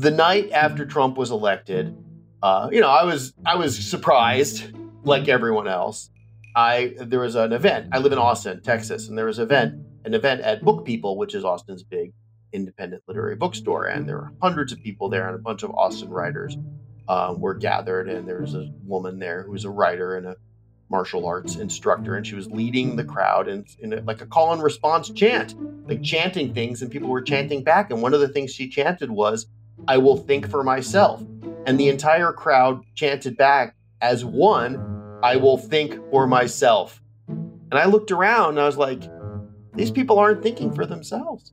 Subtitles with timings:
[0.00, 1.94] The night after Trump was elected,
[2.42, 4.74] uh, you know, I was I was surprised,
[5.04, 6.08] like everyone else.
[6.56, 7.90] I there was an event.
[7.92, 11.18] I live in Austin, Texas, and there was an event an event at Book People,
[11.18, 12.14] which is Austin's big
[12.54, 16.08] independent literary bookstore, and there were hundreds of people there, and a bunch of Austin
[16.08, 16.56] writers
[17.06, 20.36] um, were gathered, and there was a woman there who was a writer and a
[20.90, 24.52] martial arts instructor, and she was leading the crowd in, in a, like a call
[24.52, 25.54] and response chant,
[25.88, 27.90] like chanting things, and people were chanting back.
[27.90, 29.46] And one of the things she chanted was,
[29.88, 31.22] "I will think for myself,"
[31.66, 37.86] and the entire crowd chanted back as one, "I will think for myself." And I
[37.86, 39.02] looked around, and I was like,
[39.74, 41.52] "These people aren't thinking for themselves."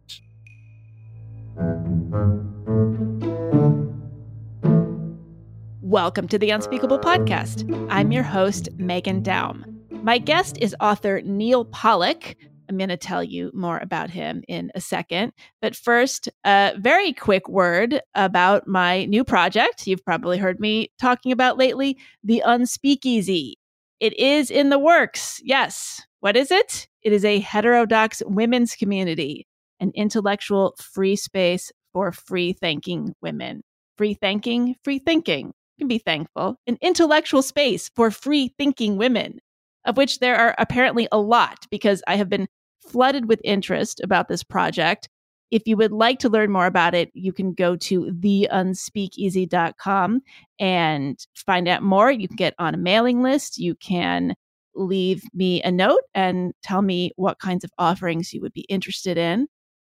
[5.88, 7.64] Welcome to the Unspeakable Podcast.
[7.90, 9.64] I'm your host, Meghan Daum.
[10.04, 12.36] My guest is author Neal Pollack.
[12.68, 15.32] I'm going to tell you more about him in a second.
[15.62, 21.32] But first, a very quick word about my new project you've probably heard me talking
[21.32, 23.54] about lately The Unspeakeasy.
[24.02, 25.40] It is in the works.
[25.42, 26.06] Yes.
[26.20, 26.90] What is it?
[27.02, 29.48] It is a heterodox women's community
[29.80, 33.62] an intellectual free space for free thinking women.
[33.98, 35.54] Free thinking, free thinking.
[35.80, 36.60] Can be thankful.
[36.66, 39.40] An intellectual space for free thinking women,
[39.86, 42.48] of which there are apparently a lot because I have been
[42.88, 45.08] flooded with interest about this project.
[45.52, 50.22] If you would like to learn more about it, you can go to theunspeakeasy.com
[50.60, 52.12] and find out more.
[52.12, 53.60] You can get on a mailing list.
[53.60, 54.34] You can
[54.76, 59.18] leave me a note and tell me what kinds of offerings you would be interested
[59.18, 59.48] in.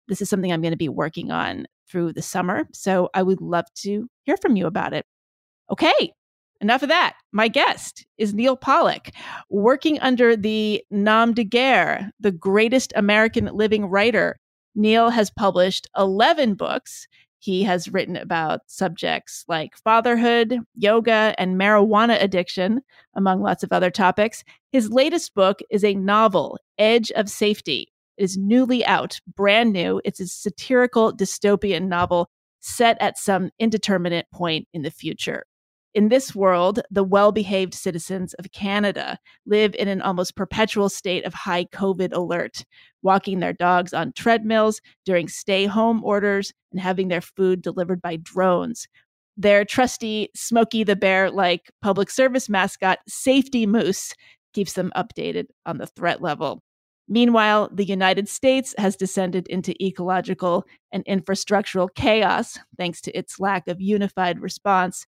[0.07, 2.67] This is something I'm going to be working on through the summer.
[2.73, 5.05] So I would love to hear from you about it.
[5.69, 6.13] Okay,
[6.61, 7.15] enough of that.
[7.31, 9.13] My guest is Neal Pollack,
[9.49, 14.39] working under the nom de guerre, the greatest American living writer.
[14.75, 17.07] Neal has published 11 books.
[17.39, 22.81] He has written about subjects like fatherhood, yoga, and marijuana addiction,
[23.15, 24.43] among lots of other topics.
[24.71, 30.01] His latest book is a novel, Edge of Safety, it is newly out, brand new.
[30.03, 35.43] It's a satirical dystopian novel set at some indeterminate point in the future.
[35.97, 41.25] In this world, the well behaved citizens of Canada live in an almost perpetual state
[41.25, 42.63] of high COVID alert,
[43.01, 48.17] walking their dogs on treadmills during stay home orders and having their food delivered by
[48.17, 48.87] drones.
[49.37, 54.13] Their trusty Smokey the Bear like public service mascot, Safety Moose,
[54.53, 56.61] keeps them updated on the threat level.
[57.07, 63.67] Meanwhile, the United States has descended into ecological and infrastructural chaos thanks to its lack
[63.67, 65.07] of unified response.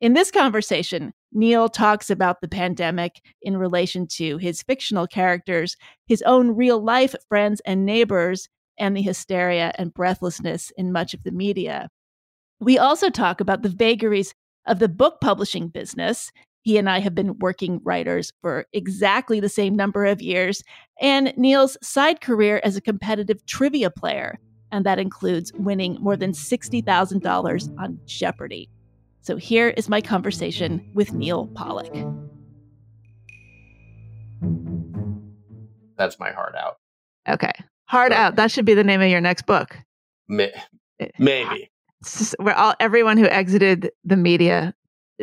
[0.00, 6.22] In this conversation, Neal talks about the pandemic in relation to his fictional characters, his
[6.22, 11.30] own real life friends and neighbors, and the hysteria and breathlessness in much of the
[11.30, 11.88] media.
[12.60, 14.34] We also talk about the vagaries
[14.66, 16.32] of the book publishing business
[16.64, 20.62] he and I have been working writers for exactly the same number of years,
[20.98, 24.38] and Neal's side career as a competitive trivia player,
[24.72, 28.70] and that includes winning more than $60,000 on Jeopardy!
[29.24, 31.90] So here is my conversation with Neal Pollack.
[35.96, 36.76] That's my heart out.
[37.26, 37.52] Okay.
[37.86, 38.36] Hard so, out.
[38.36, 39.78] That should be the name of your next book.
[40.28, 40.52] May,
[41.00, 41.70] eh, maybe.
[42.04, 44.74] Just, where all everyone who exited the media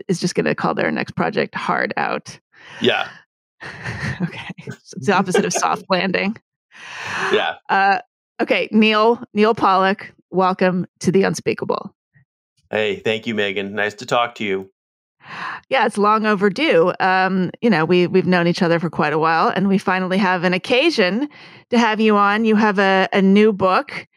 [0.08, 2.40] is just going to call their next project hard out.
[2.82, 3.08] Yeah.
[4.20, 4.54] okay.
[4.66, 6.38] So it's the opposite of soft landing.
[7.32, 7.58] Yeah.
[7.70, 8.00] Uh,
[8.42, 8.68] okay.
[8.72, 11.94] Neal Neal Pollack, welcome to the unspeakable.
[12.72, 13.72] Hey, thank you, Meghan.
[13.72, 14.72] Nice to talk to you.
[15.70, 16.94] Yeah, it's long overdue.
[17.00, 20.18] Um, you know, we we've known each other for quite a while, and we finally
[20.18, 21.30] have an occasion
[21.70, 22.44] to have you on.
[22.46, 24.08] You have a, a new book,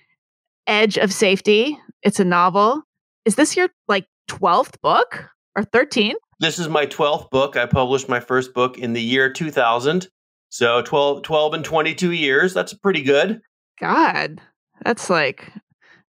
[0.67, 1.79] Edge of Safety.
[2.03, 2.83] It's a novel.
[3.27, 5.29] Is this your like twelfth book?
[5.57, 6.15] or 13.
[6.41, 7.57] This is my 12th book.
[7.57, 10.09] I published my first book in the year 2000.
[10.51, 12.55] So 12, 12 and 22 years.
[12.55, 13.41] That's pretty good.
[13.81, 14.41] God,
[14.85, 15.51] that's like,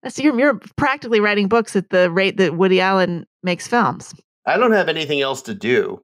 [0.02, 4.14] that's you're, you're practically writing books at the rate that Woody Allen makes films.
[4.46, 6.00] I don't have anything else to do.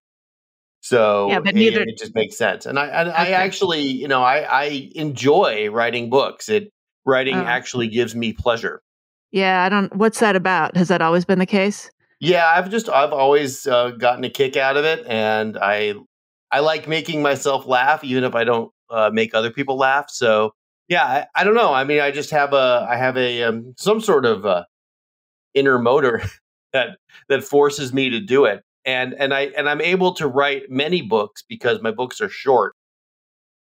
[0.81, 1.83] So yeah, but neither...
[1.83, 2.67] it just makes sense.
[2.67, 3.13] And I, I, okay.
[3.13, 6.49] I actually, you know, I, I enjoy writing books.
[6.49, 6.73] It
[7.07, 7.45] writing oh.
[7.45, 8.83] actually gives me pleasure.
[9.31, 9.95] Yeah, I don't.
[9.95, 10.77] What's that about?
[10.77, 11.91] Has that always been the case?
[12.21, 15.95] Yeah, I've just I've always uh, gotten a kick out of it, and I
[16.51, 20.11] I like making myself laugh, even if I don't uh, make other people laugh.
[20.11, 20.53] So
[20.93, 21.73] yeah, I, I, don't know.
[21.73, 24.65] I mean, I just have a I have a um, some sort of uh,
[25.55, 26.23] inner motor
[26.75, 26.99] that
[27.31, 31.01] that forces me to do it, and and I and I'm able to write many
[31.01, 32.75] books because my books are short.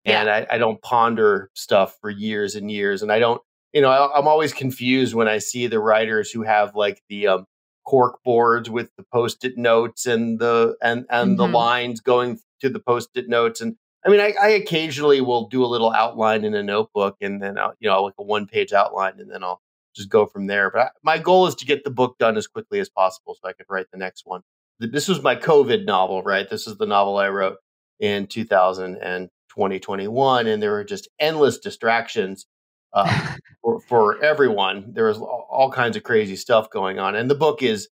[0.06, 3.02] and I, I, don't ponder stuff for years and years.
[3.02, 3.42] And I don't,
[3.72, 7.28] you know, I, am always confused when I see the writers who have like the
[7.28, 7.46] um,
[7.86, 11.38] cork boards with the post-it notes and the and and mm-hmm.
[11.38, 13.62] the lines going to the post-it notes.
[13.62, 17.42] And I mean, I, I, occasionally will do a little outline in a notebook, and
[17.42, 19.62] then I'll, you know, like a one-page outline, and then I'll
[19.96, 20.70] just go from there.
[20.72, 23.48] But I, my goal is to get the book done as quickly as possible so
[23.48, 24.42] I can write the next one.
[24.80, 26.50] This was my COVID novel, right?
[26.50, 27.58] This is the novel I wrote
[28.00, 32.46] in 2000 and 2021, and there were just endless distractions
[32.92, 34.94] uh, for, for everyone.
[34.94, 37.88] There was all kinds of crazy stuff going on, and the book is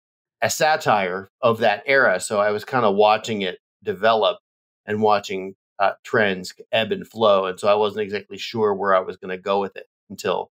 [0.41, 2.19] a satire of that era.
[2.19, 4.37] So I was kind of watching it develop
[4.85, 8.99] and watching uh, trends ebb and flow, and so I wasn't exactly sure where I
[8.99, 10.51] was going to go with it until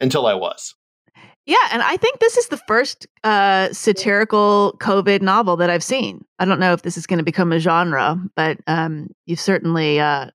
[0.00, 0.74] until I was.
[1.46, 6.24] Yeah, and I think this is the first uh, satirical COVID novel that I've seen.
[6.40, 10.00] I don't know if this is going to become a genre, but um, you've certainly
[10.00, 10.30] uh,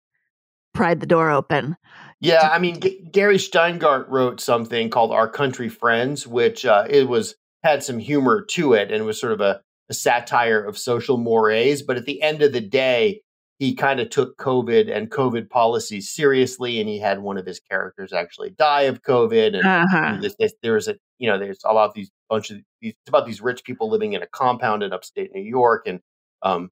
[0.74, 1.76] pried the door open.
[2.22, 7.10] Yeah, I mean, G- Gary Shteyngart wrote something called "Our Country Friends," which uh, it
[7.10, 11.18] was had some humor to it and was sort of a, a satire of social
[11.18, 11.82] mores.
[11.82, 13.22] But at the end of the day,
[13.62, 17.60] he kind of took COVID and COVID policies seriously, and he had one of his
[17.60, 19.56] characters actually die of COVID.
[19.56, 20.18] And uh-huh.
[20.20, 23.28] this, this, there was a, you know, there's about these bunch of these it's about
[23.28, 26.00] these rich people living in a compound in upstate New York, and
[26.42, 26.72] um,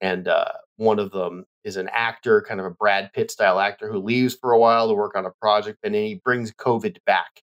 [0.00, 3.92] and uh, one of them is an actor, kind of a Brad Pitt style actor,
[3.92, 6.96] who leaves for a while to work on a project, and then he brings COVID
[7.04, 7.42] back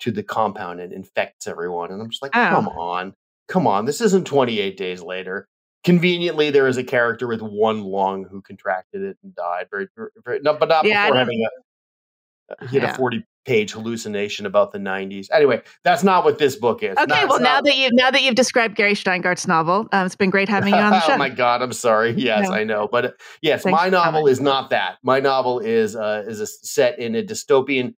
[0.00, 1.90] to the compound and infects everyone.
[1.90, 2.50] And I'm just like, oh.
[2.50, 3.14] come on,
[3.48, 5.48] come on, this isn't 28 days later
[5.84, 9.88] conveniently there is a character with one lung who contracted it and died very,
[10.24, 12.94] very no, but not yeah, before having a he had yeah.
[12.94, 17.22] a 40 page hallucination about the 90s anyway that's not what this book is okay
[17.22, 20.30] not, well now that you now that you've described gary Shteyngart's novel um, it's been
[20.30, 21.14] great having you on the show.
[21.14, 22.12] Oh my god i'm sorry.
[22.12, 22.54] Yes no.
[22.54, 24.98] i know but uh, yes Thanks my novel is not that.
[25.02, 27.94] My novel is uh, is a set in a dystopian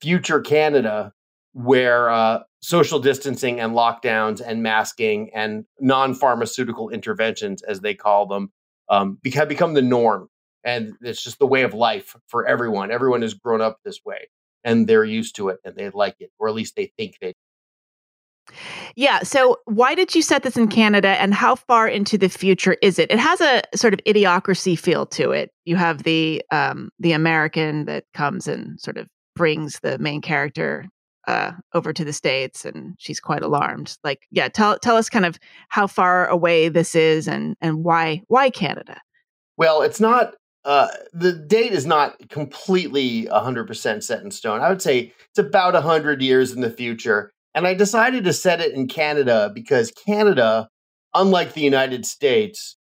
[0.00, 1.12] future canada
[1.54, 8.50] where uh, social distancing and lockdowns and masking and non-pharmaceutical interventions, as they call them,
[8.88, 10.28] um, have become the norm,
[10.64, 12.90] and it's just the way of life for everyone.
[12.90, 14.28] Everyone has grown up this way,
[14.64, 17.34] and they're used to it, and they like it, or at least they think they.
[18.96, 19.20] Yeah.
[19.24, 22.98] So, why did you set this in Canada, and how far into the future is
[22.98, 23.10] it?
[23.10, 25.50] It has a sort of idiocracy feel to it.
[25.66, 29.06] You have the um, the American that comes and sort of
[29.36, 30.88] brings the main character
[31.26, 33.96] uh, over to the states, and she's quite alarmed.
[34.04, 35.38] Like, yeah, tell tell us kind of
[35.68, 39.00] how far away this is, and and why why Canada.
[39.56, 40.34] Well, it's not.
[40.64, 44.62] Uh, the date is not completely 100% set in stone.
[44.62, 47.34] I would say it's about 100 years in the future.
[47.54, 50.68] And I decided to set it in Canada because Canada,
[51.12, 52.78] unlike the United States,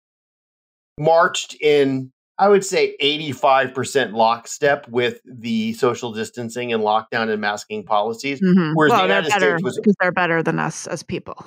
[0.96, 2.12] marched in
[2.42, 8.40] I would say 85% lockstep with the social distancing and lockdown and masking policies.
[8.40, 8.72] Mm-hmm.
[8.74, 11.46] Whereas well, the United States was because they're better than us as people.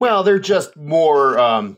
[0.00, 1.38] Well, they're just more.
[1.38, 1.76] Um,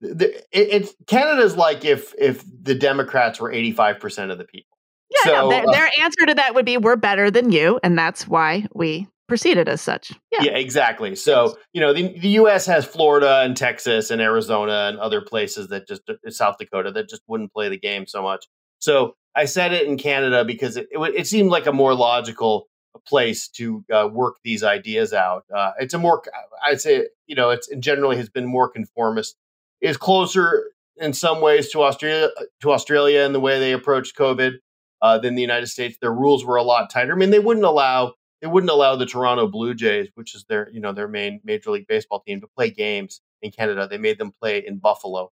[0.00, 4.78] the, it, it's Canada's like if if the Democrats were 85% of the people.
[5.10, 7.78] Yeah, so, no, their, uh, their answer to that would be we're better than you,
[7.82, 10.12] and that's why we proceeded as such.
[10.32, 11.14] Yeah, yeah exactly.
[11.14, 12.66] So, you know, the, the U.S.
[12.66, 17.08] has Florida and Texas and Arizona and other places that just, uh, South Dakota, that
[17.08, 18.46] just wouldn't play the game so much.
[18.80, 22.68] So I said it in Canada because it, it, it seemed like a more logical
[23.06, 25.44] place to uh, work these ideas out.
[25.54, 26.22] Uh, it's a more,
[26.64, 29.36] I'd say, you know, it's it generally has been more conformist.
[29.80, 32.30] Is closer in some ways to Australia,
[32.62, 34.54] to Australia in the way they approached COVID
[35.00, 35.98] uh, than the United States.
[36.00, 37.12] Their rules were a lot tighter.
[37.12, 40.70] I mean, they wouldn't allow they wouldn't allow the Toronto Blue Jays, which is their
[40.72, 43.88] you know their main Major League Baseball team, to play games in Canada.
[43.88, 45.30] They made them play in Buffalo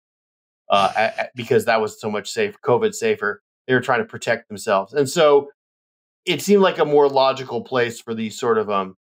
[0.71, 3.43] uh, at, at, because that was so much safe, COVID safer.
[3.67, 5.49] They were trying to protect themselves, and so
[6.25, 8.97] it seemed like a more logical place for these sort of um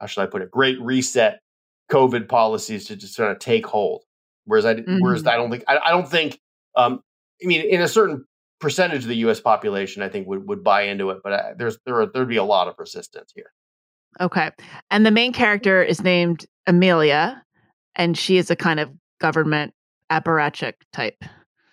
[0.00, 1.40] how should I put it, great reset
[1.90, 4.02] COVID policies to just sort of take hold.
[4.44, 4.98] Whereas I mm-hmm.
[5.00, 6.40] whereas I don't think I, I don't think
[6.76, 7.00] um
[7.42, 8.24] I mean in a certain
[8.62, 9.40] percentage of the U.S.
[9.40, 11.18] population, I think, would, would buy into it.
[11.22, 13.52] But uh, there's there are, there'd be a lot of resistance here.
[14.20, 14.50] Okay,
[14.90, 17.42] and the main character is named Amelia,
[17.94, 18.90] and she is a kind of
[19.20, 19.74] government
[20.10, 21.22] apparatchik type.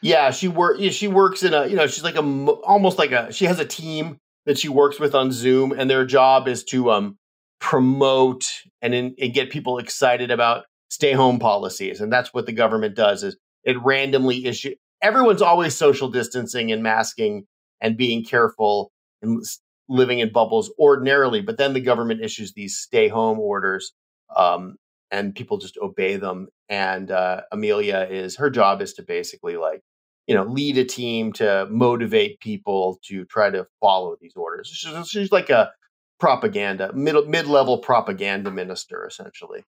[0.01, 0.79] Yeah, she work.
[0.79, 1.67] She works in a.
[1.67, 3.31] You know, she's like a almost like a.
[3.31, 6.91] She has a team that she works with on Zoom, and their job is to
[6.91, 7.17] um
[7.59, 8.45] promote
[8.81, 12.95] and, in, and get people excited about stay home policies, and that's what the government
[12.95, 13.23] does.
[13.23, 17.45] Is it randomly issue everyone's always social distancing and masking
[17.81, 18.91] and being careful
[19.21, 19.43] and
[19.87, 21.41] living in bubbles ordinarily.
[21.41, 23.93] But then the government issues these stay home orders
[24.35, 24.75] um,
[25.11, 26.47] and people just obey them.
[26.69, 29.81] And uh, Amelia is her job is to basically like
[30.27, 34.67] you know lead a team to motivate people to try to follow these orders.
[34.67, 35.71] She's, she's like a
[36.19, 39.63] propaganda middle mid level propaganda minister essentially.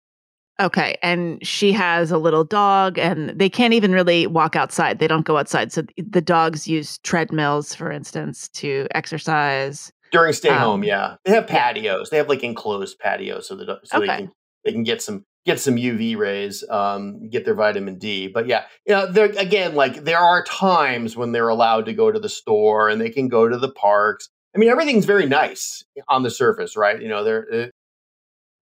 [0.59, 0.97] Okay.
[1.03, 4.99] And she has a little dog, and they can't even really walk outside.
[4.99, 5.71] They don't go outside.
[5.71, 9.91] So the dogs use treadmills, for instance, to exercise.
[10.11, 11.15] During stay um, home, yeah.
[11.25, 12.09] They have patios.
[12.09, 14.07] They have like enclosed patios so that so okay.
[14.07, 14.31] they can
[14.65, 18.27] they can get some get some UV rays, um, get their vitamin D.
[18.27, 22.11] But yeah, you know, there again, like there are times when they're allowed to go
[22.11, 24.29] to the store and they can go to the parks.
[24.55, 27.01] I mean, everything's very nice on the surface, right?
[27.01, 27.67] You know, there, uh,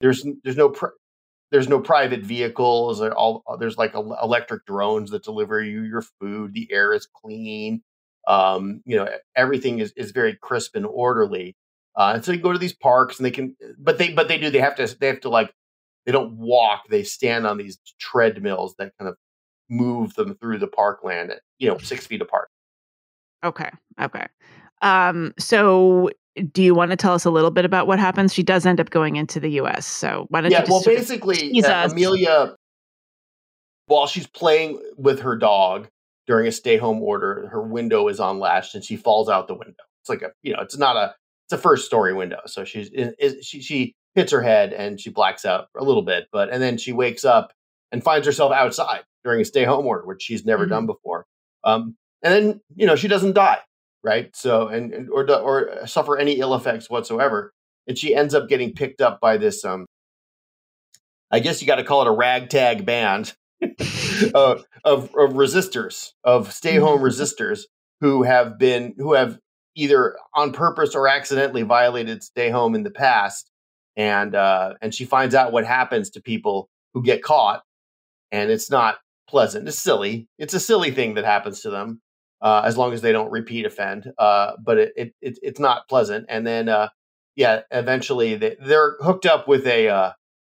[0.02, 0.94] there's there's no pr-
[1.56, 3.00] there's no private vehicles.
[3.00, 6.54] All there's like electric drones that deliver you your food.
[6.54, 7.82] The air is clean.
[8.28, 9.08] Um, you know,
[9.38, 11.56] everything is is very crisp and orderly.
[11.96, 14.38] Uh, and so you go to these parks and they can, but they but they
[14.38, 15.54] do they have to they have to like
[16.06, 16.90] they don't walk.
[16.90, 19.16] They stand on these treadmills that kind of
[19.70, 22.50] move them through the parkland you know six feet apart.
[23.46, 23.70] Okay.
[24.02, 24.28] Okay.
[24.82, 26.10] Um, so
[26.52, 28.34] do you want to tell us a little bit about what happens?
[28.34, 29.86] She does end up going into the U.S.
[29.86, 30.68] So why don't yeah, you?
[30.70, 32.56] well, basically, uh, Amelia,
[33.88, 35.88] while she's playing with her dog
[36.28, 39.84] during a stay-home order, her window is unlatched and she falls out the window.
[40.02, 41.16] It's like a, you know, it's not a,
[41.46, 45.46] it's a first-story window, so she's is, she she hits her head and she blacks
[45.46, 47.54] out a little bit, but and then she wakes up
[47.92, 50.72] and finds herself outside during a stay-home order, which she's never mm-hmm.
[50.72, 51.28] done before.
[51.64, 53.60] Um, and then you know she doesn't die
[54.06, 54.34] right?
[54.36, 57.52] So and, and or or suffer any ill effects whatsoever.
[57.88, 59.88] And she ends up getting picked up by this um
[61.32, 63.34] I guess you got to call it a ragtag band
[63.64, 67.08] uh, of of resistors, of stay home mm-hmm.
[67.08, 67.62] resistors
[68.00, 69.40] who have been who have
[69.76, 73.52] either on purpose or accidentally violated stay home in the past
[73.98, 77.62] and uh and she finds out what happens to people who get caught
[78.32, 78.98] and it's not
[79.28, 82.02] pleasant it's silly it's a silly thing that happens to them
[82.46, 84.14] uh, as long as they don't repeat offend.
[84.20, 86.28] Uh, but it, it, it, it's not pleasant.
[86.30, 86.90] And then, uh,
[87.36, 90.12] yeah, eventually they, they're hooked up with a uh,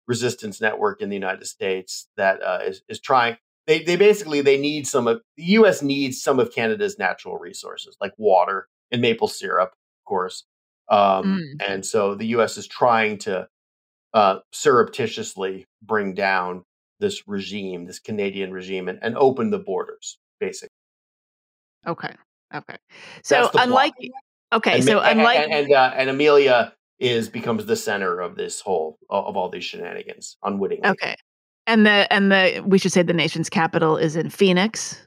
[0.07, 3.37] resistance network in the United States that uh, is is trying.
[3.65, 5.81] They they basically they need some of the U.S.
[5.81, 10.45] needs some of Canada's natural resources like water and maple syrup, of course.
[10.91, 11.67] Um, mm.
[11.67, 12.55] And so the U.S.
[12.57, 13.47] is trying to
[14.13, 16.65] uh, surreptitiously bring down
[16.99, 20.69] this regime, this Canadian regime, and, and open the borders, basically.
[21.87, 22.13] Okay.
[22.53, 22.75] Okay.
[23.23, 23.93] So unlike
[24.53, 28.35] okay, and, so and, unlike and and, uh, and, Amelia is becomes the center of
[28.35, 30.89] this whole of all these shenanigans unwittingly.
[30.89, 31.15] Okay.
[31.67, 35.05] And the and the we should say the nation's capital is in Phoenix.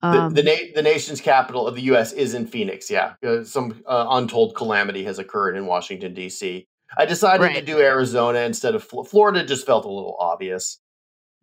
[0.00, 2.12] Um, the the, na- the, nation's capital of the U.S.
[2.12, 2.88] is in Phoenix.
[2.88, 6.68] Yeah, uh, some uh, untold calamity has occurred in Washington D.C.
[6.96, 7.56] I decided right.
[7.56, 9.44] to do Arizona instead of Florida.
[9.44, 10.78] Just felt a little obvious.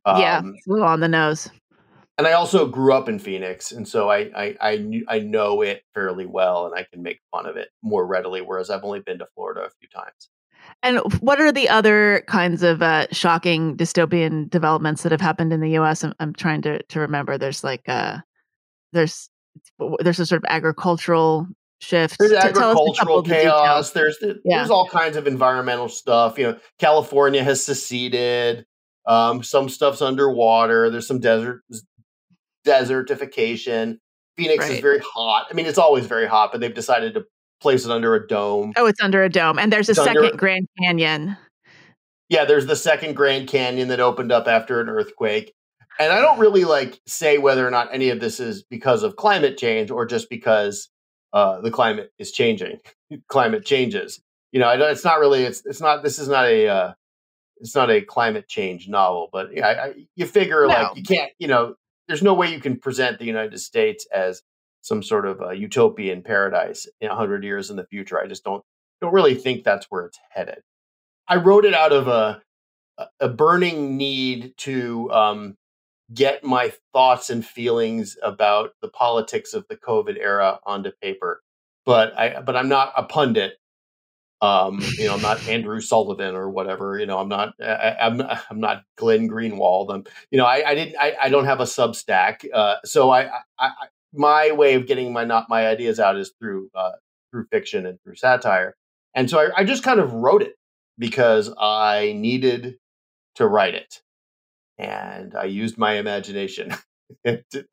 [0.05, 1.49] Um, yeah, a little on the nose
[2.17, 5.61] and I also grew up in Phoenix, and so I I I, knew, I know
[5.61, 8.41] it fairly well, and I can make fun of it more readily.
[8.41, 10.29] Whereas I've only been to Florida a few times.
[10.81, 15.59] And what are the other kinds of uh, shocking dystopian developments that have happened in
[15.59, 16.03] the U.S.?
[16.03, 17.37] I'm, I'm trying to to remember.
[17.37, 18.19] There's like uh
[18.93, 19.29] there's
[19.99, 21.47] there's a sort of agricultural
[21.79, 22.17] shift.
[22.17, 23.91] There's agricultural chaos.
[23.91, 24.67] There's there's yeah.
[24.69, 26.37] all kinds of environmental stuff.
[26.37, 28.65] You know, California has seceded.
[29.05, 30.89] Um, some stuff's underwater.
[30.89, 31.61] There's some desert
[32.65, 33.99] desertification.
[34.37, 34.73] Phoenix right.
[34.73, 35.47] is very hot.
[35.49, 37.25] I mean, it's always very hot, but they've decided to
[37.61, 38.73] place it under a dome.
[38.75, 39.57] Oh, it's under a dome.
[39.57, 41.37] And there's a it's second under, Grand Canyon.
[42.29, 45.53] Yeah, there's the second Grand Canyon that opened up after an earthquake.
[45.99, 49.15] And I don't really like say whether or not any of this is because of
[49.15, 50.89] climate change or just because
[51.31, 52.79] uh, the climate is changing.
[53.27, 54.21] climate changes.
[54.51, 55.43] You know, it's not really.
[55.43, 56.03] It's it's not.
[56.03, 56.67] This is not a.
[56.67, 56.93] Uh,
[57.57, 60.67] it's not a climate change novel, but yeah, I, you figure no.
[60.67, 61.31] like you can't.
[61.39, 61.75] You know,
[62.07, 64.41] there's no way you can present the United States as
[64.81, 68.19] some sort of a utopian paradise in 100 years in the future.
[68.19, 68.63] I just don't
[69.01, 70.61] don't really think that's where it's headed.
[71.27, 72.41] I wrote it out of a
[73.19, 75.57] a burning need to um,
[76.13, 81.41] get my thoughts and feelings about the politics of the COVID era onto paper.
[81.85, 83.57] But I but I'm not a pundit
[84.41, 86.99] um, you know, I'm not Andrew Sullivan or whatever.
[86.99, 87.53] You know, I'm not.
[87.61, 89.93] I, am I'm, I'm not Glenn Greenwald.
[89.93, 90.03] I'm.
[90.31, 90.95] You know, I, I didn't.
[90.99, 92.45] I, I don't have a Substack.
[92.53, 93.71] Uh, so I, I, I,
[94.13, 96.91] my way of getting my not my ideas out is through uh,
[97.31, 98.75] through fiction and through satire.
[99.13, 100.55] And so I, I just kind of wrote it
[100.97, 102.75] because I needed
[103.35, 104.01] to write it,
[104.77, 106.73] and I used my imagination.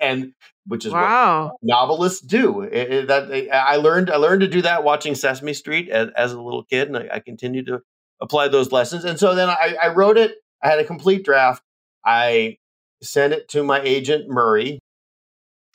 [0.00, 0.32] and
[0.66, 1.46] which is wow.
[1.46, 2.62] what novelists do.
[2.62, 6.32] It, it, that I learned, I learned to do that watching Sesame Street as, as
[6.32, 7.80] a little kid, and I, I continue to
[8.20, 9.04] apply those lessons.
[9.04, 10.36] And so then I, I wrote it.
[10.62, 11.62] I had a complete draft.
[12.04, 12.56] I
[13.02, 14.78] sent it to my agent Murray,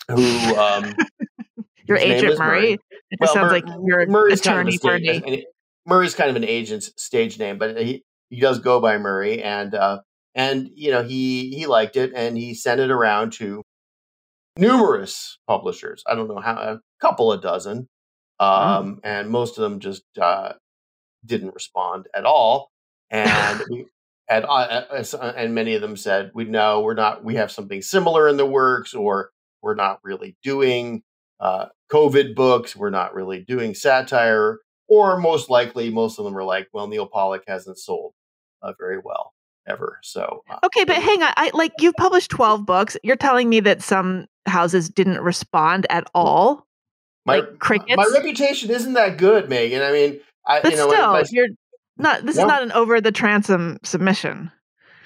[0.10, 0.24] who
[0.56, 0.94] um,
[1.86, 2.60] your agent Murray.
[2.62, 2.80] Murray.
[3.10, 5.40] It well, sounds Mur- like your Murray's attorney kind of
[5.86, 9.74] Murray's kind of an agent's stage name, but he, he does go by Murray, and
[9.74, 10.00] uh,
[10.38, 13.64] and you know he he liked it, and he sent it around to
[14.58, 16.04] numerous publishers.
[16.08, 17.90] I don't know how a couple of dozen,
[18.40, 19.00] um, oh.
[19.04, 20.54] and most of them just uh,
[21.26, 22.70] didn't respond at all.
[23.10, 23.88] And we,
[24.30, 27.26] and uh, and many of them said, "We know we're not.
[27.26, 29.32] We have something similar in the works, or
[29.64, 31.02] we're not really doing
[31.40, 32.76] uh, COVID books.
[32.76, 37.08] We're not really doing satire, or most likely, most of them are like, well, Neal
[37.08, 38.14] Pollack hasn't sold
[38.62, 39.34] uh, very well
[39.68, 40.00] ever.
[40.02, 42.98] So uh, okay, but hang on, I like you've published twelve books.
[43.04, 46.66] You're telling me that some houses didn't respond at all.
[47.26, 47.98] My like crickets.
[47.98, 49.88] My reputation isn't that good, Meghan.
[49.88, 51.50] I mean, I, but you know, still, I, you're
[51.98, 52.26] not.
[52.26, 52.44] This no.
[52.44, 54.52] is not an over the transom submission.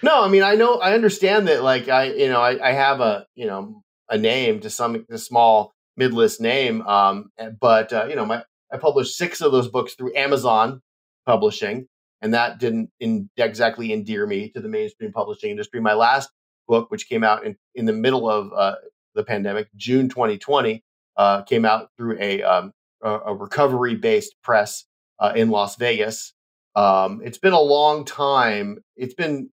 [0.03, 1.63] No, I mean, I know, I understand that.
[1.63, 5.17] Like, I, you know, I, I have a, you know, a name to some a
[5.17, 6.81] small mid-list name.
[6.87, 10.81] Um, but uh, you know, my I published six of those books through Amazon
[11.25, 11.87] Publishing,
[12.21, 15.79] and that didn't in, exactly endear me to the mainstream publishing industry.
[15.79, 16.29] My last
[16.67, 18.75] book, which came out in, in the middle of uh,
[19.15, 20.83] the pandemic, June 2020,
[21.17, 24.85] uh, came out through a, um, a, a recovery-based press
[25.19, 26.33] uh, in Las Vegas.
[26.75, 28.83] Um, it's been a long time.
[28.95, 29.49] It's been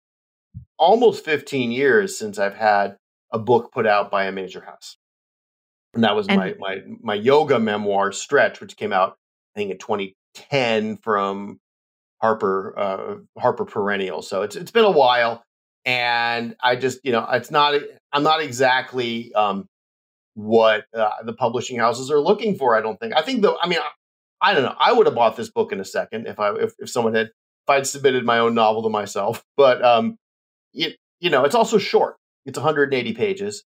[0.79, 2.97] almost 15 years since I've had
[3.31, 4.97] a book put out by a major house
[5.95, 9.17] and that was and, my my my yoga memoir stretch which came out
[9.55, 11.59] i think in 2010 from
[12.25, 14.23] harper uh, harper perennial.
[14.23, 15.45] So it's it's been a while
[15.85, 17.79] and i just you know it's not
[18.13, 19.69] i'm not exactly um,
[20.35, 23.15] what uh, the publishing houses are looking for i don't think.
[23.15, 24.75] I think though i mean I, I, don't know.
[24.79, 27.27] I would have bought this book in a second if i if, if someone had
[27.27, 29.45] if i'd submitted my own novel to myself.
[29.57, 30.17] But um
[30.73, 32.17] it, you know it's also short.
[32.47, 33.65] It's 180 pages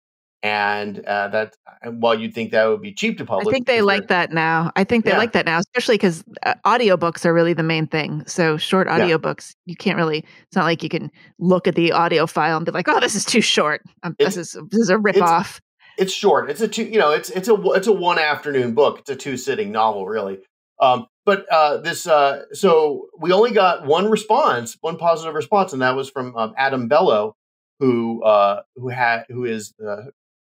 [0.43, 3.81] and uh, that while you'd think that would be cheap to publish, I think they
[3.81, 4.71] like that now.
[4.75, 5.17] I think they yeah.
[5.17, 8.24] like that now, especially because uh, audiobooks are really the main thing.
[8.25, 9.71] So short audiobooks, yeah.
[9.71, 10.19] you can't really.
[10.19, 13.16] It's not like you can look at the audio file and be like, "Oh, this
[13.16, 13.81] is too short.
[14.03, 15.61] Um, this is this is a rip off."
[15.98, 16.50] It's short.
[16.50, 16.85] It's a two.
[16.85, 19.00] You know, it's it's a it's a one afternoon book.
[19.00, 20.39] It's a two sitting novel, really.
[20.79, 25.81] Um, but uh, this, uh, so we only got one response, one positive response, and
[25.83, 27.35] that was from um, Adam Bellow,
[27.79, 30.11] who uh, who had who is the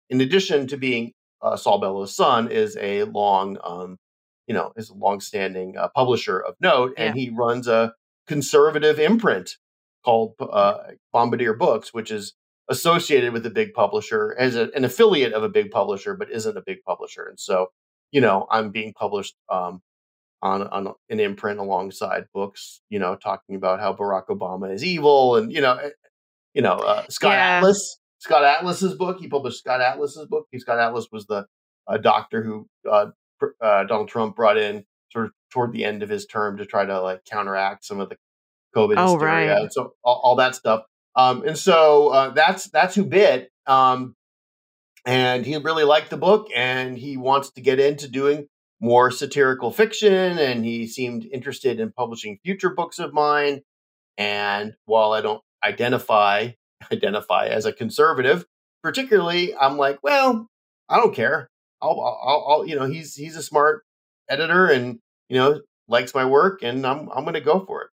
[0.10, 3.98] in addition to being uh, Saul Bellow's son, is a long, um,
[4.48, 7.22] you know, is a long-standing uh, publisher of note, and yeah.
[7.22, 7.94] he runs a
[8.28, 9.52] conservative imprint
[10.04, 10.78] called uh,
[11.14, 12.34] Bombardier Books, which is
[12.70, 16.58] associated with a big publisher as a, an affiliate of a big publisher, but isn't
[16.58, 17.26] a big publisher.
[17.26, 17.68] And so,
[18.12, 19.82] you know, I'm being published um,
[20.42, 25.36] on, on an imprint alongside books, you know, talking about how Barack Obama is evil,
[25.36, 25.90] and you know, eh,
[26.54, 27.58] you know, uh, Scott yeah.
[27.58, 29.20] Atlas Scott Atlas's book.
[29.20, 30.48] He published Scott Atlas's book.
[30.58, 31.46] Scott Atlas was the
[31.88, 33.08] uh, doctor who uh,
[33.62, 36.84] uh, Donald Trump brought in sort of toward the end of his term to try
[36.86, 38.18] to like counteract some of the
[38.76, 39.62] COVID oh, hysteria right.
[39.62, 40.86] and so all, all, that stuff.
[41.16, 43.52] Um, and so uh, that's that's who bit.
[43.68, 44.16] Um,
[45.06, 48.48] and he really liked the book, and he wants to get into doing
[48.82, 50.40] more satirical fiction.
[50.40, 53.62] And he seemed interested in publishing future books of mine.
[54.18, 56.52] And while I don't identify
[56.92, 58.46] identify as a conservative.
[58.84, 60.48] Particularly, I'm like, well,
[60.90, 61.50] I don't care.
[61.82, 63.84] I'll, I'll, I'll, you know, he's he's a smart
[64.30, 67.90] editor and you know likes my work, and I'm I'm going to go for it.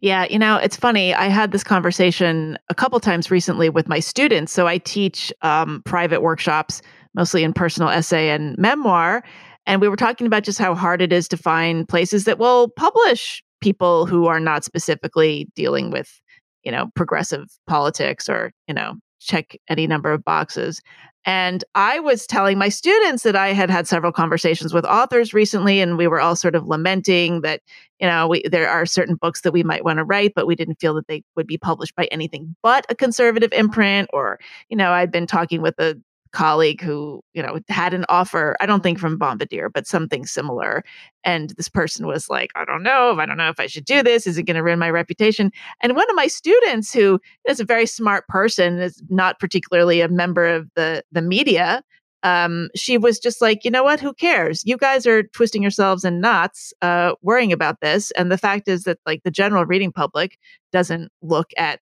[0.00, 1.14] Yeah, you know, it's funny.
[1.14, 4.52] I had this conversation a couple times recently with my students.
[4.52, 6.82] So I teach um, private workshops,
[7.14, 9.22] mostly in personal essay and memoir.
[9.66, 12.68] And we were talking about just how hard it is to find places that will
[12.70, 16.19] publish people who are not specifically dealing with
[16.64, 20.80] you know, progressive politics or, you know, check any number of boxes.
[21.26, 25.80] And I was telling my students that I had had several conversations with authors recently,
[25.80, 27.60] and we were all sort of lamenting that,
[27.98, 30.56] you know, we, there are certain books that we might want to write, but we
[30.56, 34.08] didn't feel that they would be published by anything but a conservative imprint.
[34.14, 34.38] Or,
[34.70, 36.00] you know, I'd been talking with a
[36.32, 40.84] colleague who you know had an offer i don't think from bombardier but something similar
[41.24, 43.84] and this person was like i don't know if i don't know if i should
[43.84, 45.50] do this is it going to ruin my reputation
[45.82, 50.08] and one of my students who is a very smart person is not particularly a
[50.08, 51.82] member of the the media
[52.22, 54.00] um, she was just like, you know what?
[54.00, 54.62] Who cares?
[54.66, 58.10] You guys are twisting yourselves in knots, uh, worrying about this.
[58.12, 60.38] And the fact is that, like, the general reading public
[60.72, 61.80] doesn't look at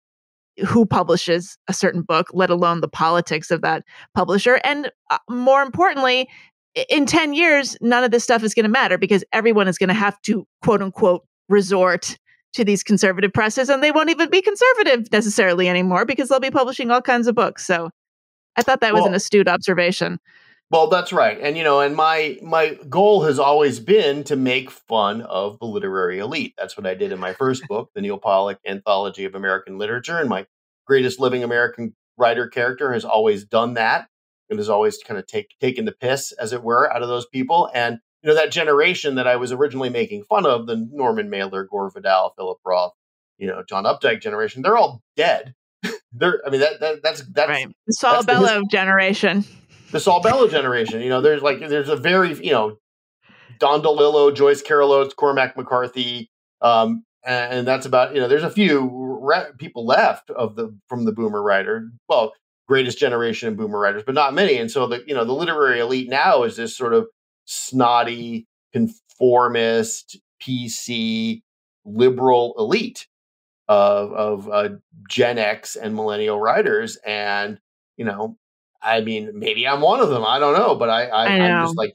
[0.66, 4.60] who publishes a certain book, let alone the politics of that publisher.
[4.64, 6.28] And uh, more importantly,
[6.88, 9.88] in 10 years, none of this stuff is going to matter because everyone is going
[9.88, 12.16] to have to, quote unquote, resort
[12.54, 16.50] to these conservative presses and they won't even be conservative necessarily anymore because they'll be
[16.50, 17.66] publishing all kinds of books.
[17.66, 17.90] So
[18.56, 20.18] I thought that was Well- an astute observation.
[20.70, 21.38] Well, that's right.
[21.40, 25.64] And you know, and my my goal has always been to make fun of the
[25.64, 26.54] literary elite.
[26.58, 30.18] That's what I did in my first book, the Neal Pollack Anthology of American Literature,
[30.18, 30.46] and my
[30.86, 34.08] greatest living American writer character has always done that
[34.50, 37.26] and has always kind of take taken the piss, as it were, out of those
[37.26, 37.70] people.
[37.72, 41.64] And you know, that generation that I was originally making fun of, the Norman Mailer,
[41.64, 42.92] Gore Vidal, Philip Roth,
[43.38, 45.54] you know, John Updike generation, they're all dead.
[46.12, 47.68] they're I mean that, that that's that's right.
[47.86, 49.44] The Saul the his- Bellow generation.
[49.90, 51.00] The Saul Bellow generation.
[51.00, 52.78] You know, there's like there's a very you know
[53.58, 58.50] Don DeLillo, Joyce Carol Oates, Cormac McCarthy, um, and that's about you know there's a
[58.50, 61.88] few re- people left of the from the Boomer writer.
[62.08, 62.32] Well,
[62.66, 64.56] greatest generation of Boomer writers, but not many.
[64.58, 67.08] And so the you know the literary elite now is this sort of
[67.46, 71.42] snotty, conformist, PC,
[71.84, 73.06] liberal elite
[73.68, 74.68] of of uh,
[75.08, 77.58] Gen X and millennial writers, and
[77.96, 78.36] you know
[78.82, 80.24] I mean, maybe I'm one of them.
[80.24, 81.94] I don't know, but I, I, I I'm just like,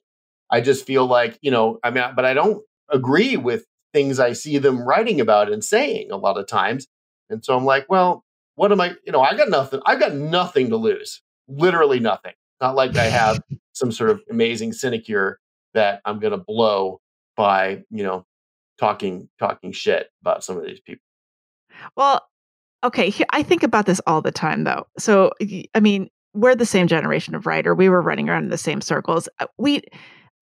[0.49, 4.33] I just feel like, you know, I mean, but I don't agree with things I
[4.33, 6.87] see them writing about and saying a lot of times.
[7.29, 8.23] And so I'm like, well,
[8.55, 12.33] what am I, you know, I got nothing, I've got nothing to lose, literally nothing.
[12.61, 13.39] Not like I have
[13.73, 15.39] some sort of amazing sinecure
[15.73, 16.99] that I'm going to blow
[17.35, 18.25] by, you know,
[18.79, 21.03] talking, talking shit about some of these people.
[21.95, 22.21] Well,
[22.83, 24.85] okay, I think about this all the time though.
[24.97, 25.31] So,
[25.73, 27.75] I mean, we're the same generation of writer.
[27.75, 29.29] We were running around in the same circles.
[29.39, 29.81] Uh, We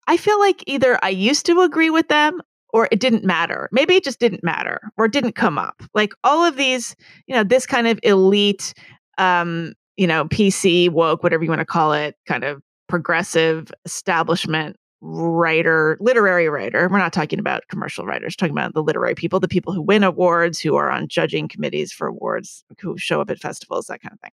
[0.07, 2.41] I feel like either I used to agree with them
[2.73, 3.69] or it didn't matter.
[3.71, 5.83] Maybe it just didn't matter or didn't come up.
[5.93, 6.95] Like all of these,
[7.27, 8.73] you know, this kind of elite
[9.17, 14.75] um, you know, PC woke, whatever you want to call it, kind of progressive establishment
[15.01, 16.87] writer, literary writer.
[16.89, 20.03] We're not talking about commercial writers, talking about the literary people, the people who win
[20.03, 24.13] awards, who are on judging committees for awards, who show up at festivals, that kind
[24.13, 24.31] of thing.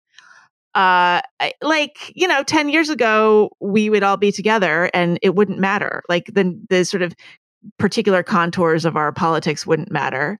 [0.74, 1.20] Uh,
[1.60, 6.02] like you know, ten years ago, we would all be together, and it wouldn't matter.
[6.08, 7.14] Like the the sort of
[7.78, 10.38] particular contours of our politics wouldn't matter.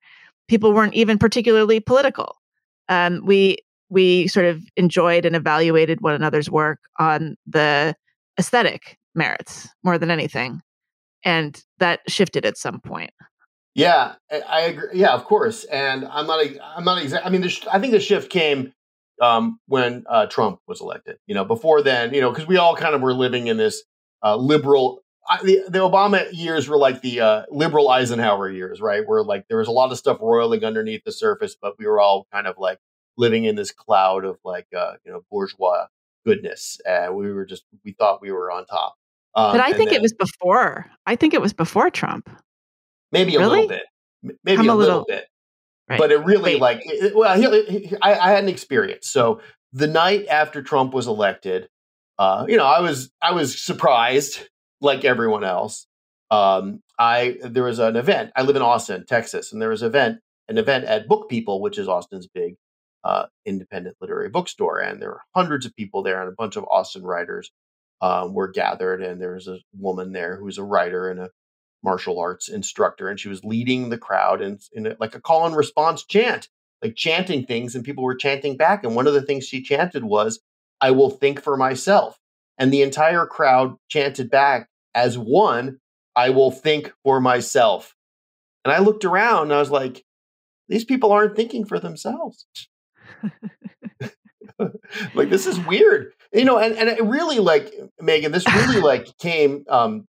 [0.48, 2.36] People weren't even particularly political.
[2.88, 3.58] Um, we
[3.90, 7.94] we sort of enjoyed and evaluated one another's work on the
[8.38, 10.62] aesthetic merits more than anything.
[11.24, 13.12] And that shifted at some point.
[13.74, 14.14] Yeah,
[14.48, 14.88] I, agree.
[14.94, 15.64] Yeah, of course.
[15.64, 16.44] And I'm not.
[16.76, 17.24] I'm not exact.
[17.24, 18.72] I mean, the I think the shift came
[19.22, 21.16] um, when uh, Trump was elected.
[21.26, 23.82] You know, before then, you know, because we all kind of were living in this
[24.22, 25.02] uh, liberal.
[25.28, 29.02] I, the, the Obama years were like the uh, liberal Eisenhower years, right?
[29.06, 32.00] Where like there was a lot of stuff roiling underneath the surface, but we were
[32.00, 32.78] all kind of like
[33.16, 35.86] living in this cloud of like uh, you know bourgeois
[36.26, 38.94] goodness, and we were just we thought we were on top.
[39.34, 40.90] Um, But I think then it was before.
[41.06, 42.28] I think it was before Trump.
[43.12, 43.66] maybe a Really?
[43.66, 45.26] little bit, maybe a a little little- bit.
[45.88, 45.98] Right.
[45.98, 46.60] but it really Wait.
[46.60, 49.40] like it- well here- here- I, I had an experience so
[49.72, 51.68] the night after trump was elected
[52.18, 54.48] uh you know i was i was surprised
[54.80, 55.86] like everyone else
[56.30, 59.88] um i there was an event i live in austin texas and there was an
[59.88, 60.18] event
[60.48, 62.54] an event at book people which is austin's big
[63.04, 66.64] uh independent literary bookstore and there were hundreds of people there and a bunch of
[66.70, 67.50] austin writers
[68.02, 71.28] um, were gathered and there was a woman there who was a writer and a
[71.82, 75.56] martial arts instructor and she was leading the crowd in, in like a call and
[75.56, 76.48] response chant
[76.82, 80.04] like chanting things and people were chanting back and one of the things she chanted
[80.04, 80.40] was
[80.80, 82.18] i will think for myself
[82.58, 85.78] and the entire crowd chanted back as one
[86.16, 87.94] i will think for myself
[88.64, 90.04] and i looked around and i was like
[90.68, 92.46] these people aren't thinking for themselves.
[95.14, 99.16] Like this is weird you know and, and it really like meghan this really like
[99.18, 100.06] came um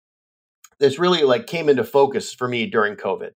[0.78, 3.30] this really like came into focus for me during covid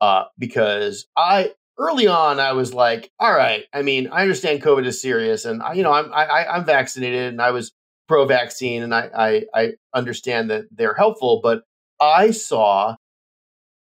[0.00, 4.86] uh because i early on i was like all right i mean i understand covid
[4.86, 7.72] is serious and I, you know i'm I, i'm vaccinated and i was
[8.08, 11.62] pro-vaccine and I, I i understand that they're helpful but
[12.00, 12.96] i saw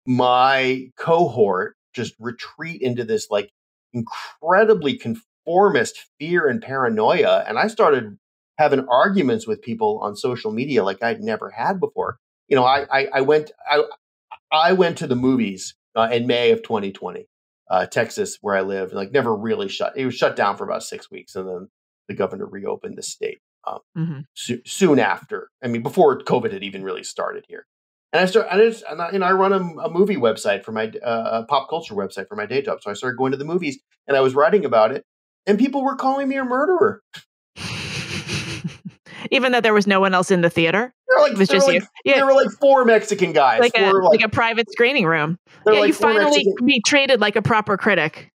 [0.06, 3.52] my cohort just retreat into this like
[3.94, 8.18] incredibly conformist fear and paranoia and i started
[8.58, 12.18] having arguments with people on social media like i'd never had before
[12.50, 13.84] you know i i, I went i
[14.52, 17.28] i went to the movies uh, in may of 2020
[17.70, 20.84] uh, texas where i live like never really shut it was shut down for about
[20.84, 21.70] six weeks and then
[22.08, 24.26] the governor reopened the state um, Mhm.
[24.34, 27.66] so- soon after i mean before covid had even really started here
[28.12, 30.64] and I start, and, it's, and I, you know, I run a, a movie website
[30.64, 32.82] for my uh, a pop culture website for my day job.
[32.82, 35.06] So I started going to the movies, and I was writing about it,
[35.46, 37.04] and people were calling me a murderer.
[39.32, 41.66] Even though there was no one else in the theater, There were like, there were
[41.74, 43.60] like, Yeah, there were like four Mexican guys.
[43.60, 45.38] like a four, like, a private screening room.
[45.66, 48.32] Yeah, like you finally Mexican- be treated like a proper critic.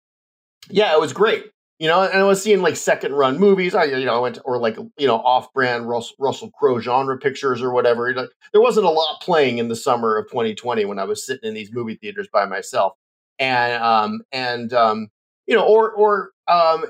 [0.70, 1.46] yeah, it was great.
[1.80, 3.74] You know, and I was seeing like second run movies.
[3.74, 6.80] I, you know, I went to, or like you know off brand Russell, Russell Crowe
[6.80, 8.14] genre pictures or whatever.
[8.14, 11.48] Like, there wasn't a lot playing in the summer of 2020 when I was sitting
[11.48, 12.94] in these movie theaters by myself,
[13.40, 15.08] and um and um
[15.48, 16.86] you know or or um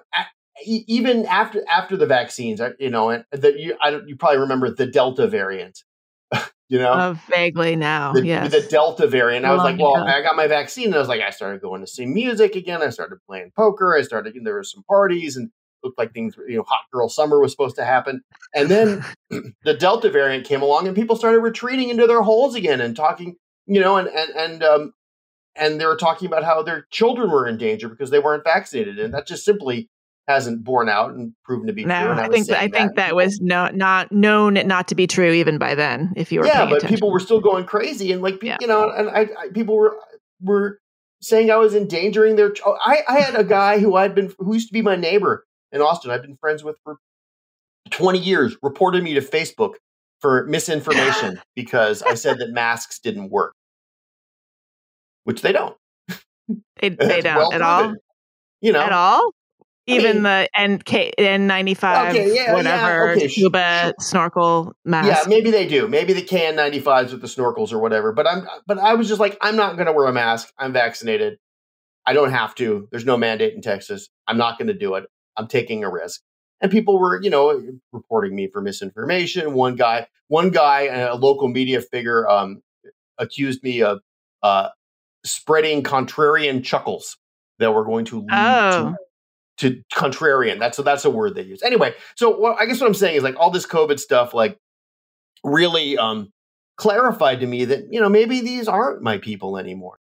[0.65, 4.69] even after after the vaccines, you know, and that you I don't, you probably remember
[4.69, 5.83] the Delta variant.
[6.69, 9.45] you know, uh, vaguely now, the, yes, the Delta variant.
[9.45, 11.81] I was like, well, I got my vaccine, and I was like, I started going
[11.81, 12.81] to see music again.
[12.81, 13.95] I started playing poker.
[13.95, 14.35] I started.
[14.43, 15.51] There were some parties, and
[15.83, 16.35] looked like things.
[16.47, 18.21] You know, hot girl summer was supposed to happen,
[18.55, 19.03] and then
[19.63, 23.35] the Delta variant came along, and people started retreating into their holes again and talking.
[23.67, 24.93] You know, and and and um,
[25.55, 28.99] and they were talking about how their children were in danger because they weren't vaccinated,
[28.99, 29.89] and that just simply
[30.27, 32.13] hasn't borne out and proven to be no, true.
[32.13, 32.71] I, I think I that.
[32.71, 36.13] think that was no, not known not to be true even by then.
[36.15, 36.95] If you were yeah, but attention.
[36.95, 38.57] people were still going crazy and like yeah.
[38.61, 39.97] you know, and I, I, people were
[40.41, 40.79] were
[41.21, 42.53] saying I was endangering their.
[42.65, 45.45] Oh, I I had a guy who I'd been who used to be my neighbor
[45.71, 46.11] in Austin.
[46.11, 46.97] I've been friends with for
[47.89, 48.55] twenty years.
[48.61, 49.73] Reported me to Facebook
[50.19, 53.53] for misinformation because I said that masks didn't work,
[55.23, 55.75] which they don't.
[56.79, 57.95] They, they don't well at all.
[58.61, 59.31] You know, at all
[59.87, 63.93] even mean, the NK N95 okay, yeah, whatever yeah, okay, scuba sure.
[63.99, 65.07] snorkel mask.
[65.07, 65.87] Yeah, maybe they do.
[65.87, 68.13] Maybe the KN95s with the snorkels or whatever.
[68.13, 70.51] But I'm but I was just like I'm not going to wear a mask.
[70.57, 71.39] I'm vaccinated.
[72.05, 72.87] I don't have to.
[72.91, 74.09] There's no mandate in Texas.
[74.27, 75.05] I'm not going to do it.
[75.37, 76.21] I'm taking a risk.
[76.59, 77.59] And people were, you know,
[77.91, 79.53] reporting me for misinformation.
[79.53, 82.61] One guy, one guy, a local media figure, um,
[83.17, 83.99] accused me of
[84.43, 84.69] uh,
[85.25, 87.17] spreading contrarian chuckles
[87.59, 88.71] that were going to lead oh.
[88.71, 88.97] to
[89.61, 90.59] to contrarian.
[90.59, 91.63] That's a, that's a word they use.
[91.63, 94.57] Anyway, so well, I guess what I'm saying is like all this COVID stuff, like
[95.43, 96.31] really um,
[96.77, 99.97] clarified to me that you know maybe these aren't my people anymore.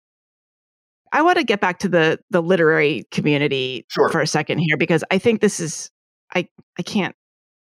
[1.13, 4.09] I want to get back to the the literary community sure.
[4.11, 5.91] for a second here because I think this is
[6.35, 6.47] I
[6.79, 7.17] I can't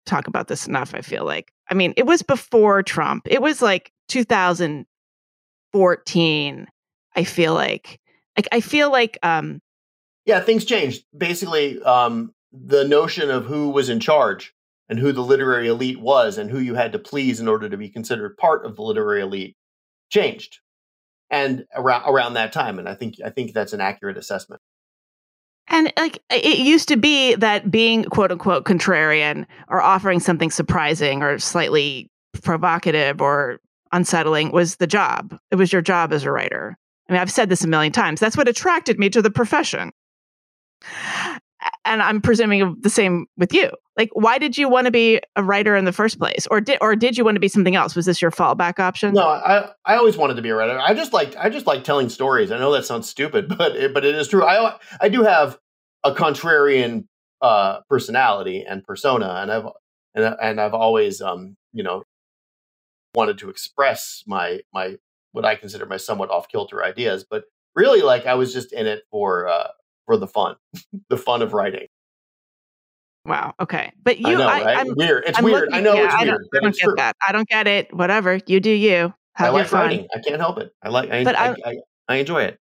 [0.06, 0.94] talk about this enough.
[0.94, 3.26] I feel like I mean it was before Trump.
[3.28, 6.66] It was like 2014.
[7.16, 7.98] I feel like
[8.36, 9.60] like I feel like um
[10.24, 11.04] yeah, things changed.
[11.16, 14.54] Basically, um, the notion of who was in charge
[14.88, 17.76] and who the literary elite was and who you had to please in order to
[17.76, 19.56] be considered part of the literary elite
[20.10, 20.58] changed
[21.30, 24.60] and around around that time and i think i think that's an accurate assessment.
[25.72, 31.22] And like it used to be that being quote unquote contrarian or offering something surprising
[31.22, 32.10] or slightly
[32.42, 33.60] provocative or
[33.92, 35.38] unsettling was the job.
[35.52, 36.76] It was your job as a writer.
[37.08, 38.18] I mean i've said this a million times.
[38.18, 39.92] That's what attracted me to the profession
[41.84, 43.70] and I'm presuming the same with you.
[43.96, 46.78] Like, why did you want to be a writer in the first place, or did
[46.80, 47.94] or did you want to be something else?
[47.94, 49.14] Was this your fallback option?
[49.14, 50.78] No, I I always wanted to be a writer.
[50.78, 52.50] I just like I just like telling stories.
[52.50, 54.44] I know that sounds stupid, but it, but it is true.
[54.44, 55.58] I I do have
[56.02, 57.04] a contrarian
[57.42, 59.66] uh, personality and persona, and I've
[60.14, 62.04] and and I've always um you know
[63.14, 64.96] wanted to express my my
[65.32, 68.86] what I consider my somewhat off kilter ideas, but really like I was just in
[68.86, 69.68] it for uh,
[70.10, 70.56] for the fun,
[71.08, 71.86] the fun of writing.
[73.24, 73.54] Wow.
[73.60, 73.92] Okay.
[74.02, 74.78] But you, I know, I, right?
[74.78, 75.24] I'm, weird.
[75.24, 75.60] It's I'm weird.
[75.60, 76.48] Looking, I know yeah, it's I weird.
[76.52, 76.94] I don't, get true.
[76.96, 77.16] that.
[77.28, 77.94] I don't get it.
[77.94, 78.40] Whatever.
[78.46, 79.14] You do you.
[79.34, 80.08] Have I like writing.
[80.12, 80.72] I can't help it.
[80.82, 81.10] I like.
[81.10, 81.76] I, but I, I,
[82.08, 82.58] I enjoy it.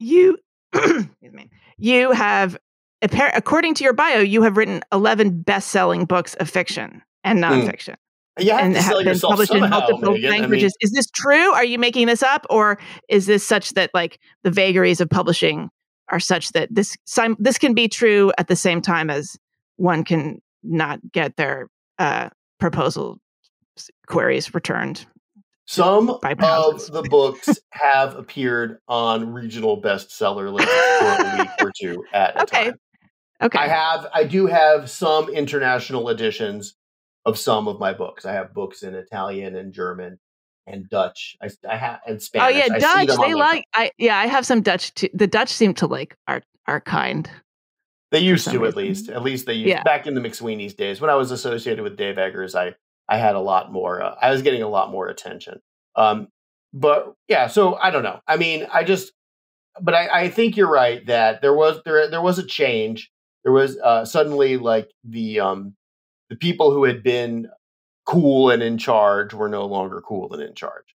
[0.00, 0.38] You,
[0.74, 1.50] excuse me.
[1.76, 2.58] You have,
[3.00, 7.44] according to your bio, you have written eleven best-selling books of fiction and hmm.
[7.44, 7.94] nonfiction.
[8.40, 8.44] Mm.
[8.44, 10.30] You have and to have been published somehow, in multiple Meghan.
[10.30, 10.74] languages.
[10.80, 11.52] I mean, is this true?
[11.52, 15.70] Are you making this up, or is this such that like the vagaries of publishing
[16.10, 16.96] are such that this
[17.38, 19.38] this can be true at the same time as
[19.76, 21.68] one can not get their
[21.98, 23.18] uh, proposal
[24.06, 25.06] queries returned.
[25.66, 32.04] Some of the books have appeared on regional bestseller lists for a week or two
[32.14, 32.60] at okay.
[32.60, 32.74] a time.
[33.40, 33.58] Okay.
[33.58, 36.74] I have I do have some international editions
[37.24, 38.24] of some of my books.
[38.24, 40.18] I have books in Italian and German
[40.68, 41.36] and Dutch.
[41.42, 42.54] I, I have and Spanish.
[42.54, 43.18] Oh yeah, I Dutch.
[43.18, 43.64] They like.
[43.74, 45.08] I yeah, I have some Dutch too.
[45.14, 47.30] The Dutch seem to like our our kind.
[48.10, 48.66] They used to reason.
[48.66, 49.08] at least.
[49.10, 49.82] At least they used yeah.
[49.82, 52.54] back in the McSweeney's days when I was associated with Dave Eggers.
[52.54, 52.74] I
[53.08, 54.02] I had a lot more.
[54.02, 55.60] Uh, I was getting a lot more attention.
[55.96, 56.28] Um,
[56.72, 58.20] but yeah, so I don't know.
[58.26, 59.12] I mean, I just.
[59.80, 63.10] But I, I think you're right that there was there there was a change.
[63.44, 65.74] There was uh, suddenly like the um
[66.30, 67.48] the people who had been
[68.08, 70.96] cool and in charge were no longer cool and in charge.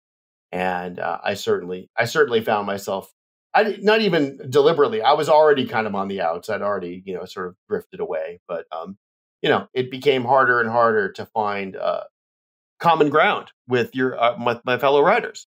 [0.52, 3.12] And uh, I certainly, I certainly found myself,
[3.52, 5.02] I not even deliberately.
[5.02, 6.50] I was already kind of on the outs.
[6.50, 8.40] I'd already, you know, sort of drifted away.
[8.48, 8.96] But, um,
[9.42, 12.04] you know, it became harder and harder to find uh,
[12.80, 15.48] common ground with your uh, my, my fellow writers.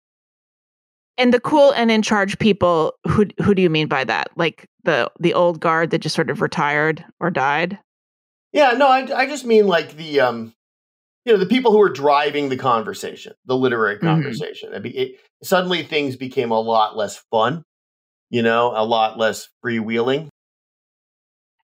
[1.19, 4.29] And the cool and in charge people, who who do you mean by that?
[4.37, 7.79] Like the the old guard that just sort of retired or died?
[8.53, 10.55] Yeah, no, I, I just mean like the um,
[11.25, 14.07] you know, the people who were driving the conversation, the literary Mm-hmm.
[14.07, 14.73] conversation.
[14.75, 17.65] It it, suddenly things became a lot less fun,
[18.31, 20.29] you know, a lot less freewheeling.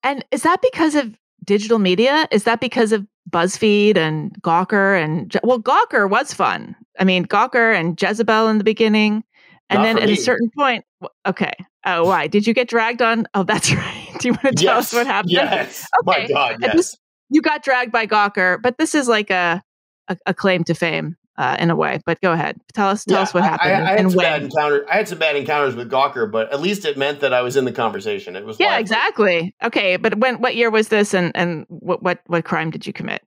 [0.04, 2.28] And is that because of digital media?
[2.32, 6.76] Is that because of BuzzFeed and Gawker and well, Gawker was fun.
[7.00, 9.24] I mean, Gawker and Jezebel in the beginning,
[9.70, 10.14] and Not then at me.
[10.14, 10.86] a certain point,
[11.26, 11.52] okay.
[11.86, 13.28] Oh, why did you get dragged on?
[13.34, 14.08] Oh, that's right.
[14.20, 15.32] Do you want to tell us what happened?
[15.32, 15.86] Yes.
[16.04, 16.96] My God, yes.
[17.30, 19.64] You got dragged by Gawker, but this is like a
[20.08, 22.00] a, a claim to fame uh, in a way.
[22.06, 24.10] But go ahead, tell us tell Yeah, us what I- happened I, I, had and
[24.10, 24.52] some bad when.
[24.52, 24.86] encounter.
[24.90, 27.58] I had some bad encounters with Gawker, but at least it meant that I was
[27.58, 28.36] in the conversation.
[28.36, 28.82] It was Yeah, lively.
[28.82, 29.56] exactly.
[29.64, 32.94] Okay, but when what year was this, and and what what what crime did you
[32.94, 33.22] commit?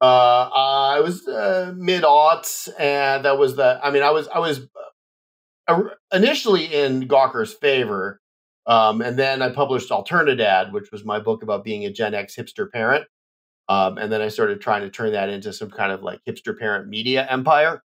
[0.00, 3.80] Uh, I was uh, mid aughts, and that was the.
[3.82, 4.60] I mean, I was I was
[5.68, 8.20] uh, initially in Gawker's favor,
[8.66, 12.36] um, and then I published Alternadad, which was my book about being a Gen X
[12.36, 13.06] hipster parent.
[13.68, 16.56] Um, and then I started trying to turn that into some kind of like hipster
[16.56, 17.82] parent media empire.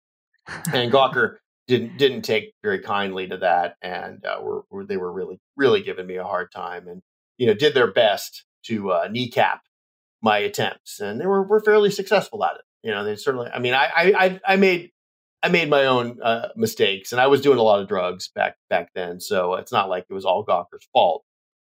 [0.73, 1.37] And Gawker
[1.69, 5.83] didn't didn't take very kindly to that, and uh, were, were they were really really
[5.83, 7.03] giving me a hard time, and
[7.39, 9.63] you know did their best to uh, kneecap
[10.23, 12.63] my attempts, and they were were fairly successful at it.
[12.83, 13.49] You know, they certainly.
[13.53, 14.91] I mean, I I I- made
[15.43, 18.57] I made my own uh, mistakes, and I was doing a lot of drugs back
[18.69, 21.25] back then, so it's not like it was all Gawker's fault,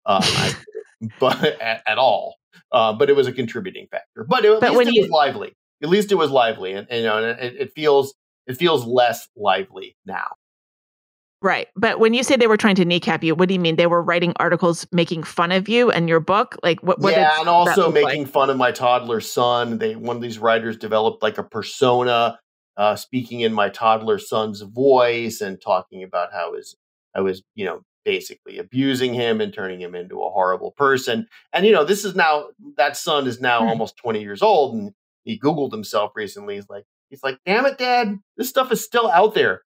[0.06, 0.54] um, I,
[1.20, 2.36] but at, at all.
[2.72, 4.24] Uh, but it was a contributing factor.
[4.28, 5.54] But, it, at But least it you- was lively.
[5.84, 8.16] At least it was lively, and, and you know, and it, it feels
[8.48, 10.28] it feels less lively now.
[11.42, 11.68] Right.
[11.76, 13.76] But when you say they were trying to kneecap you, what do you mean?
[13.76, 16.56] They were writing articles making fun of you and your book?
[16.64, 17.00] Like what?
[17.00, 18.06] what yeah, and also look like?
[18.06, 19.78] making fun of my toddler son.
[19.78, 22.40] They one of these writers developed like a persona,
[22.78, 26.76] uh, speaking in my toddler son's voice and talking about how his
[27.14, 31.28] I was, you know, basically abusing him and turning him into a horrible person.
[31.52, 32.46] And you know, this is now
[32.78, 33.68] that son is now Hmm.
[33.70, 36.56] almost twenty years old, and he Googled himself recently.
[36.56, 39.64] He's like, he's like, damn it, Dad, this stuff is still out there.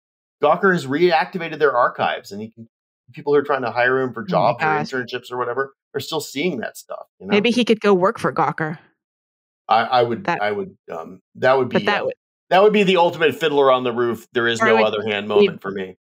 [0.44, 2.68] Gawker has reactivated their archives, and he can.
[3.14, 6.20] People who are trying to hire him for jobs or internships or whatever are still
[6.20, 7.06] seeing that stuff.
[7.20, 7.32] You know?
[7.32, 8.80] Maybe he could go work for Gawker.
[9.70, 12.14] I, I would, That- I would, um, that would be, that uh, would
[12.50, 14.28] that would be the ultimate fiddler on the roof.
[14.34, 15.98] There is no other hand moment for me.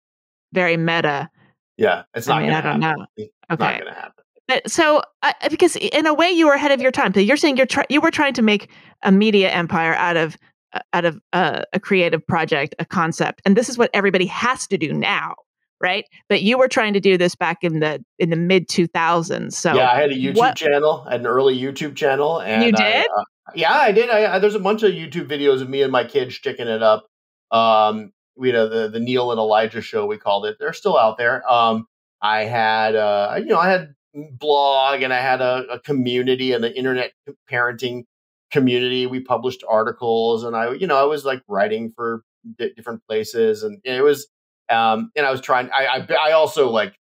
[0.54, 1.30] very meta.
[1.78, 3.00] Yeah, it's not I mean, going I to don't happen.
[3.02, 3.06] know.
[3.18, 3.64] It's Okay.
[3.64, 4.24] not going to happen.
[4.48, 7.14] But so, uh, because in a way, you were ahead of your time.
[7.14, 8.70] So you're saying you're try- you were trying to make
[9.04, 10.38] a media empire out of
[10.74, 14.68] uh, out of uh, a creative project, a concept, and this is what everybody has
[14.68, 15.36] to do now,
[15.82, 16.06] right?
[16.30, 19.54] But you were trying to do this back in the in the mid 2000s.
[19.54, 22.70] So yeah, I had a YouTube what- channel, had an early YouTube channel, and You
[22.76, 23.08] I, did?
[23.18, 23.24] uh,
[23.56, 24.10] yeah, I did.
[24.10, 26.82] I, I, there's a bunch of YouTube videos of me and my kids sticking it
[26.84, 27.06] up.
[27.52, 30.06] Um, we a, the the Neal and Elijah show.
[30.06, 30.58] We called it.
[30.60, 31.50] They're still out there.
[31.52, 31.88] Um,
[32.24, 36.63] I had, uh, you know, I had blog and I had a, a community and
[36.63, 37.12] the internet
[37.52, 38.06] parenting
[38.50, 39.06] community.
[39.08, 42.24] We published articles and I, you know, I was like writing for
[42.58, 44.28] di- different places and it was,
[44.69, 46.96] um, and I was trying, I, I, I also like,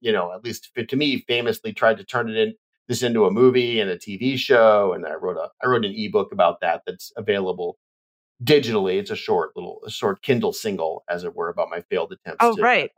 [0.00, 2.54] you know, at least to me, famously tried to turn it in
[2.88, 4.92] this into a movie and a TV show.
[4.94, 7.78] And I wrote a, I wrote an ebook about that that's available
[8.42, 8.98] digitally.
[8.98, 12.38] It's a short little, a short Kindle single, as it were, about my failed attempts.
[12.40, 12.90] oh to- right,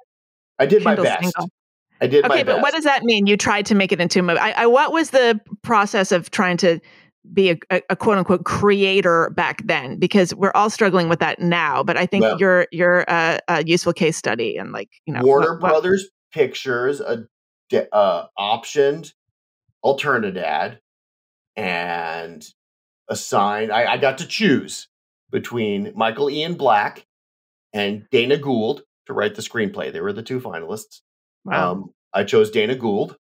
[0.58, 1.22] I did Kindle my best.
[1.22, 1.50] single.
[2.00, 2.42] I did my okay.
[2.44, 2.62] But best.
[2.62, 3.26] what does that mean?
[3.26, 4.38] You tried to make it into a movie.
[4.38, 6.78] I, I, what was the process of trying to
[7.32, 9.98] be a, a, a quote unquote creator back then?
[9.98, 11.82] Because we're all struggling with that now.
[11.82, 15.22] But I think Well- you're you're a, a useful case study and like you know
[15.22, 17.22] Warner what- what- Brothers Pictures uh,
[17.68, 19.12] de- uh, optioned
[19.84, 20.78] Alternadad
[21.56, 22.46] and
[23.08, 23.72] assigned.
[23.72, 24.88] I, I got to choose
[25.30, 27.06] between Michael Ian Black
[27.72, 29.92] and Dana Gould to write the screenplay.
[29.92, 31.00] They were the two finalists.
[31.44, 31.72] Wow.
[31.72, 33.16] Um, I chose Dana Gould.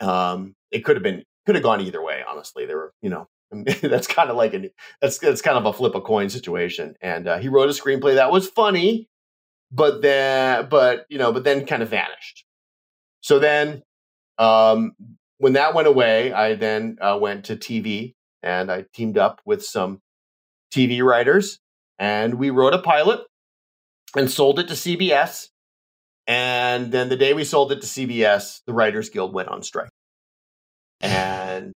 [0.00, 2.22] Um, it could have been could have gone either way.
[2.28, 3.28] Honestly, there were you know
[3.82, 6.94] that's kind of like an that's that's kind of a flip a coin situation.
[7.00, 9.08] And uh, he wrote a screenplay that was funny,
[9.70, 12.44] but then but you know but then kind of vanished.
[13.20, 13.82] So then
[14.38, 14.92] um,
[15.38, 19.64] when that went away, I then uh, went to TV and I teamed up with
[19.64, 20.00] some
[20.74, 21.58] TV writers
[21.98, 23.20] and we wrote a pilot
[24.16, 25.48] and sold it to CBS.
[26.26, 29.90] And then the day we sold it to CBS, the Writers Guild went on strike.
[31.00, 31.72] And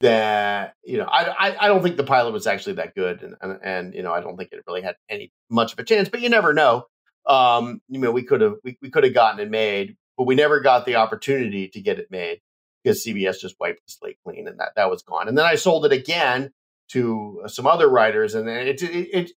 [0.00, 3.22] that, you know, I, I, I don't think the pilot was actually that good.
[3.22, 5.84] And, and, and, you know, I don't think it really had any much of a
[5.84, 6.86] chance, but you never know.
[7.26, 10.34] Um, you know, we could have, we, we could have gotten it made, but we
[10.34, 12.40] never got the opportunity to get it made
[12.82, 15.28] because CBS just wiped the slate clean and that, that was gone.
[15.28, 16.52] And then I sold it again
[16.88, 19.30] to some other writers and then it, it, it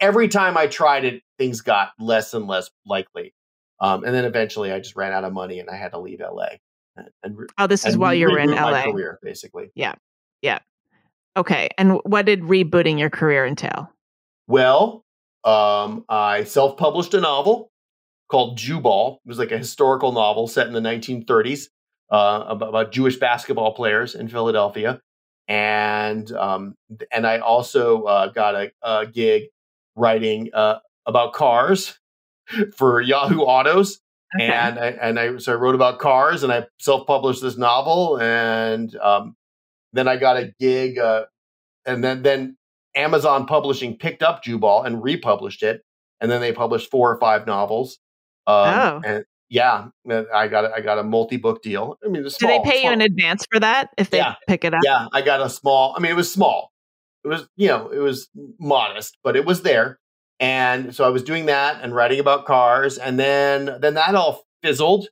[0.00, 3.34] every time I tried it, things got less and less likely.
[3.80, 6.20] Um, and then eventually, I just ran out of money and I had to leave
[6.20, 6.46] LA.
[6.96, 8.84] And, and oh, this is while you were in LA.
[8.84, 9.70] Career, basically.
[9.74, 9.94] Yeah,
[10.40, 10.60] yeah.
[11.36, 13.90] Okay, and what did rebooting your career entail?
[14.46, 15.04] Well,
[15.44, 17.70] um, I self-published a novel
[18.30, 19.20] called Jewball.
[19.24, 21.66] It was like a historical novel set in the 1930s
[22.10, 25.00] uh, about, about, Jewish basketball players in Philadelphia,
[25.48, 26.76] and um,
[27.12, 29.44] and I also uh, got a, a, gig
[29.94, 31.98] writing uh, about cars
[32.76, 34.00] for Yahoo Autos.
[34.34, 34.52] Okay.
[34.52, 38.20] And I, and I so I wrote about cars and I self published this novel
[38.20, 39.36] and um,
[39.92, 41.26] then I got a gig uh,
[41.86, 42.56] and then then
[42.96, 45.82] Amazon Publishing picked up Jewball and republished it
[46.20, 47.98] and then they published four or five novels.
[48.46, 49.00] Um, oh.
[49.04, 49.88] And yeah,
[50.34, 51.98] I got I got a multi book deal.
[52.04, 54.34] I mean, small, do they pay you in advance for that if they yeah.
[54.48, 54.80] pick it up?
[54.84, 55.94] Yeah, I got a small.
[55.96, 56.72] I mean, it was small.
[57.24, 58.28] It was you know it was
[58.58, 59.98] modest, but it was there.
[60.38, 64.44] And so I was doing that and writing about cars, and then then that all
[64.62, 65.08] fizzled.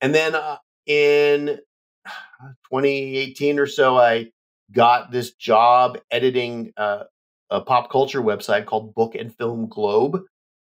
[0.00, 1.58] And then uh, in
[2.70, 4.30] 2018 or so, I
[4.70, 7.04] got this job editing uh,
[7.50, 10.22] a pop culture website called Book and Film Globe,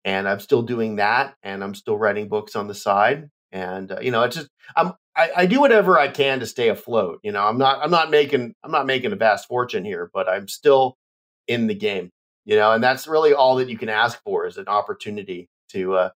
[0.07, 3.29] and I'm still doing that, and I'm still writing books on the side.
[3.51, 6.69] And uh, you know, it's just I'm I, I do whatever I can to stay
[6.69, 7.19] afloat.
[7.23, 10.27] You know, I'm not I'm not making I'm not making a vast fortune here, but
[10.27, 10.97] I'm still
[11.47, 12.09] in the game
[12.47, 15.95] you know, and that's really all that you can ask for is an opportunity to
[15.95, 16.09] uh,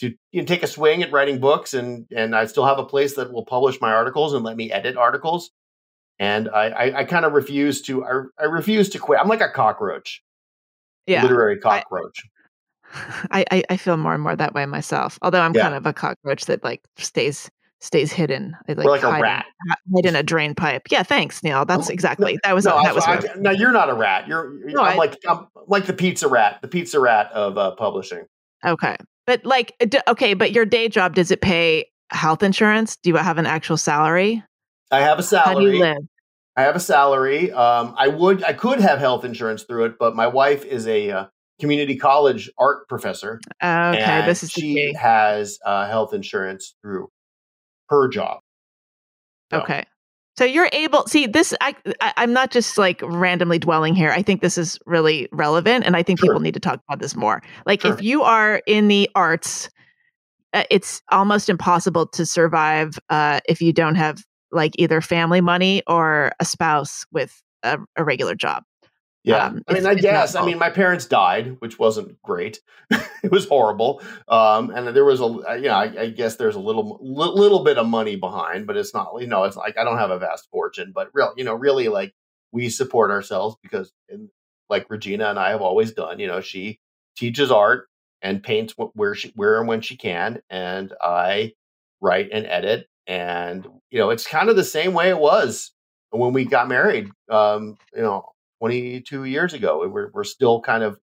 [0.00, 2.84] to you know, take a swing at writing books, and and I still have a
[2.84, 5.52] place that will publish my articles and let me edit articles.
[6.18, 9.20] And I, I, I kind of refuse to I, I refuse to quit.
[9.20, 10.24] I'm like a cockroach,
[11.06, 12.18] yeah, literary cockroach.
[12.24, 12.28] I,
[13.30, 15.18] I, I feel more and more that way myself.
[15.22, 15.62] Although I'm yeah.
[15.62, 18.56] kind of a cockroach that like stays stays hidden.
[18.68, 19.46] I like, like a rat.
[19.66, 20.82] In, hide in a drain pipe.
[20.90, 21.64] Yeah, thanks, Neal.
[21.64, 23.04] That's exactly that was no, that was.
[23.06, 24.28] I, no, you're not a rat.
[24.28, 27.56] You're, you're no, I'm I, like I'm like the pizza rat, the pizza rat of
[27.56, 28.24] uh, publishing.
[28.64, 29.74] Okay, but like
[30.08, 32.96] okay, but your day job does it pay health insurance?
[32.96, 34.42] Do you have an actual salary?
[34.90, 35.54] I have a salary.
[35.54, 35.96] How do you live?
[36.56, 37.52] I have a salary.
[37.52, 41.10] Um, I would, I could have health insurance through it, but my wife is a
[41.10, 41.26] uh,
[41.60, 43.40] community college art professor.
[43.62, 47.08] Okay, this is she has uh, health insurance through
[47.88, 48.40] her job.
[49.50, 49.60] So.
[49.60, 49.84] Okay.
[50.36, 54.10] So you're able see this I, I am not just like randomly dwelling here.
[54.10, 56.28] I think this is really relevant and I think sure.
[56.28, 57.42] people need to talk about this more.
[57.66, 57.92] Like sure.
[57.92, 59.68] if you are in the arts
[60.52, 65.82] uh, it's almost impossible to survive uh, if you don't have like either family money
[65.86, 68.62] or a spouse with a, a regular job.
[69.22, 70.34] Yeah, um, I mean, I guess.
[70.34, 72.60] I mean, my parents died, which wasn't great.
[72.90, 76.56] it was horrible, um, and there was a, uh, you know, I, I guess there's
[76.56, 79.76] a little, li- little bit of money behind, but it's not, you know, it's like
[79.76, 82.14] I don't have a vast fortune, but real, you know, really, like
[82.52, 84.30] we support ourselves because, in,
[84.70, 86.78] like Regina and I have always done, you know, she
[87.16, 87.88] teaches art
[88.22, 91.52] and paints where she, where and when she can, and I
[92.00, 95.72] write and edit, and you know, it's kind of the same way it was
[96.10, 97.10] when we got married.
[97.28, 98.24] Um, you know
[98.60, 99.86] 22 years ago.
[99.88, 100.98] We're, we're still kind of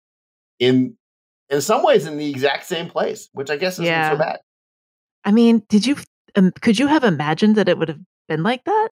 [0.58, 0.96] in,
[1.50, 4.12] in some ways, in the exact same place, which I guess isn't yeah.
[4.12, 4.40] so bad.
[5.24, 5.96] I mean, did you,
[6.36, 8.88] um, could you have imagined that it would have been like that?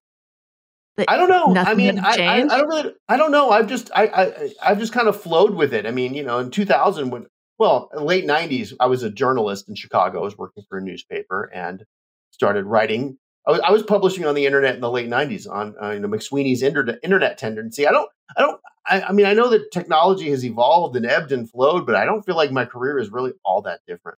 [0.97, 1.55] that I don't know.
[1.55, 3.51] I mean, I, I, I, don't really, I don't know.
[3.51, 5.85] I've just, I, I, I've just kind of flowed with it.
[5.85, 9.75] I mean, you know, in 2000, when, well, late 90s, I was a journalist in
[9.75, 10.19] Chicago.
[10.19, 11.83] I was working for a newspaper and
[12.31, 13.17] started writing
[13.47, 15.99] I was, I was publishing on the internet in the late '90s on uh, you
[15.99, 17.87] know McSweeney's internet internet tendency.
[17.87, 21.31] I don't, I don't, I, I, mean, I know that technology has evolved and ebbed
[21.31, 24.17] and flowed, but I don't feel like my career is really all that different.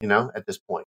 [0.00, 0.86] You know, at this point.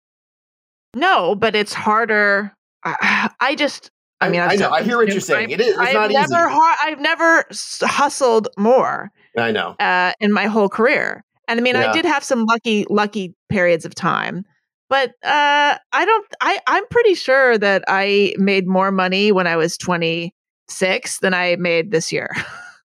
[0.95, 2.53] No, but it's harder.
[2.85, 4.71] I, I just, I mean, I've i know.
[4.71, 5.51] I hear what you're saying.
[5.51, 5.69] It is.
[5.69, 6.61] It's I've not never, easy.
[6.83, 7.45] I've never
[7.83, 9.11] hustled more.
[9.37, 9.77] I know.
[9.79, 11.91] Uh, in my whole career, and I mean, yeah.
[11.91, 14.45] I did have some lucky, lucky periods of time
[14.89, 16.27] but uh, I don't.
[16.41, 21.57] I I'm pretty sure that I made more money when I was 26 than I
[21.57, 22.31] made this year.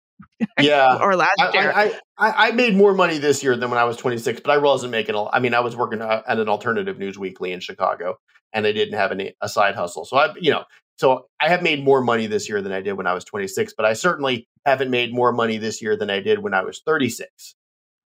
[0.61, 1.73] yeah, or last I, year.
[1.75, 4.59] I, I, I made more money this year than when I was 26, but I
[4.59, 5.15] wasn't making.
[5.15, 8.19] A, I mean, I was working uh, at an alternative news weekly in Chicago,
[8.53, 10.05] and I didn't have any a side hustle.
[10.05, 10.65] So I, you know,
[10.97, 13.75] so I have made more money this year than I did when I was 26,
[13.77, 16.83] but I certainly haven't made more money this year than I did when I was
[16.85, 17.55] 36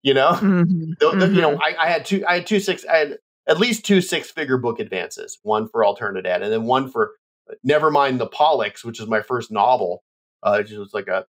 [0.05, 0.91] you know mm-hmm.
[0.99, 1.79] the, the, you know mm-hmm.
[1.79, 3.17] I, I, had two i had two six i had
[3.47, 7.13] at least two six figure book advances, one for Alternadad and then one for
[7.49, 10.03] uh, Never Mind the Pollacks, which is my first novel.
[10.43, 11.25] Uh, it was like a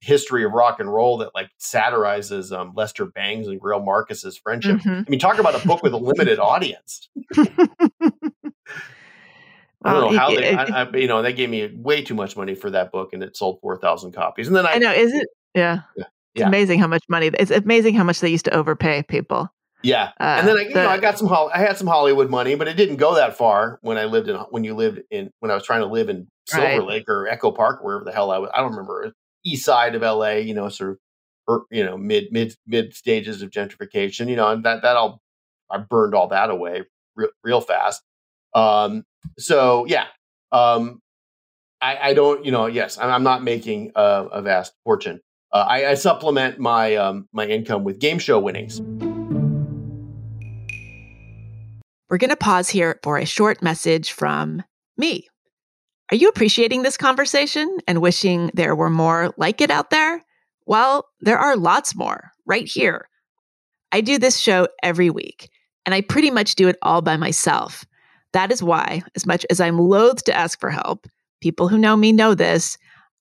[0.00, 4.78] history of rock and roll that like satirizes um, Lester Bangs and Greil Marcus's friendship.
[4.78, 5.02] Mm-hmm.
[5.06, 7.08] I mean, talk about a book with a limited audience.
[9.84, 12.36] I don't know how they, I, I, you know, they gave me way too much
[12.36, 14.48] money for that book, and it sold four thousand copies.
[14.48, 15.28] And then I, I know, is it?
[15.54, 15.82] Yeah.
[15.96, 16.04] yeah.
[16.34, 16.48] It's yeah.
[16.48, 17.30] amazing how much money.
[17.38, 19.48] It's amazing how much they used to overpay people.
[19.82, 21.32] Yeah, uh, and then I, you the, know, I got some.
[21.32, 24.36] I had some Hollywood money, but it didn't go that far when I lived in
[24.50, 26.82] when you lived in when I was trying to live in Silver right.
[26.82, 28.50] Lake or Echo Park, wherever the hell I was.
[28.52, 29.12] I don't remember.
[29.44, 30.98] East side of LA, you know, sort of,
[31.48, 35.20] er, you know, mid mid mid stages of gentrification, you know, and that that all
[35.70, 36.82] I burned all that away
[37.14, 38.02] real, real fast.
[38.54, 39.04] Um,
[39.38, 40.06] so yeah,
[40.52, 41.00] um,
[41.80, 45.20] I, I don't, you know, yes, I'm, I'm not making a, a vast fortune.
[45.52, 48.82] Uh, I, I, supplement my um, my income with game show winnings.
[52.10, 54.62] We're going to pause here for a short message from
[54.96, 55.28] me.
[56.10, 60.24] Are you appreciating this conversation and wishing there were more like it out there?
[60.64, 63.10] Well, there are lots more right here.
[63.92, 65.50] I do this show every week,
[65.84, 67.84] and I pretty much do it all by myself.
[68.32, 71.06] That is why, as much as I'm loath to ask for help,
[71.42, 72.78] people who know me know this,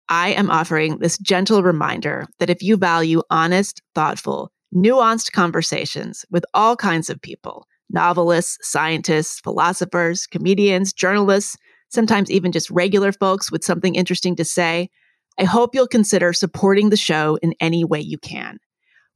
[0.07, 6.45] I am offering this gentle reminder that if you value honest, thoughtful, nuanced conversations with
[6.53, 11.57] all kinds of people novelists, scientists, philosophers, comedians, journalists,
[11.89, 14.89] sometimes even just regular folks with something interesting to say
[15.39, 18.57] I hope you'll consider supporting the show in any way you can.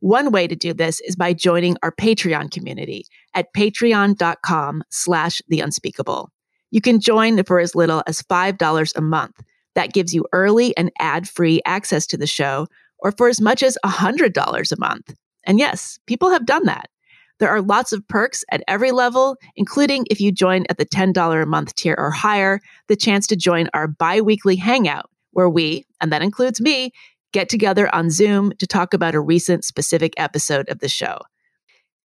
[0.02, 5.62] One way to do this is by joining our Patreon community at patreon.com slash the
[5.62, 6.30] unspeakable.
[6.70, 9.42] You can join for as little as $5 a month.
[9.76, 12.68] That gives you early and ad-free access to the show,
[13.00, 15.16] or for as much as $100 a month.
[15.46, 16.90] And yes, people have done that.
[17.42, 21.42] There are lots of perks at every level, including if you join at the $10
[21.42, 26.14] a month tier or higher, the chance to join our bi-weekly hangout, where we, and
[26.14, 26.92] that includes me,
[27.34, 31.18] get together on Zoom to talk about a recent specific episode of the show.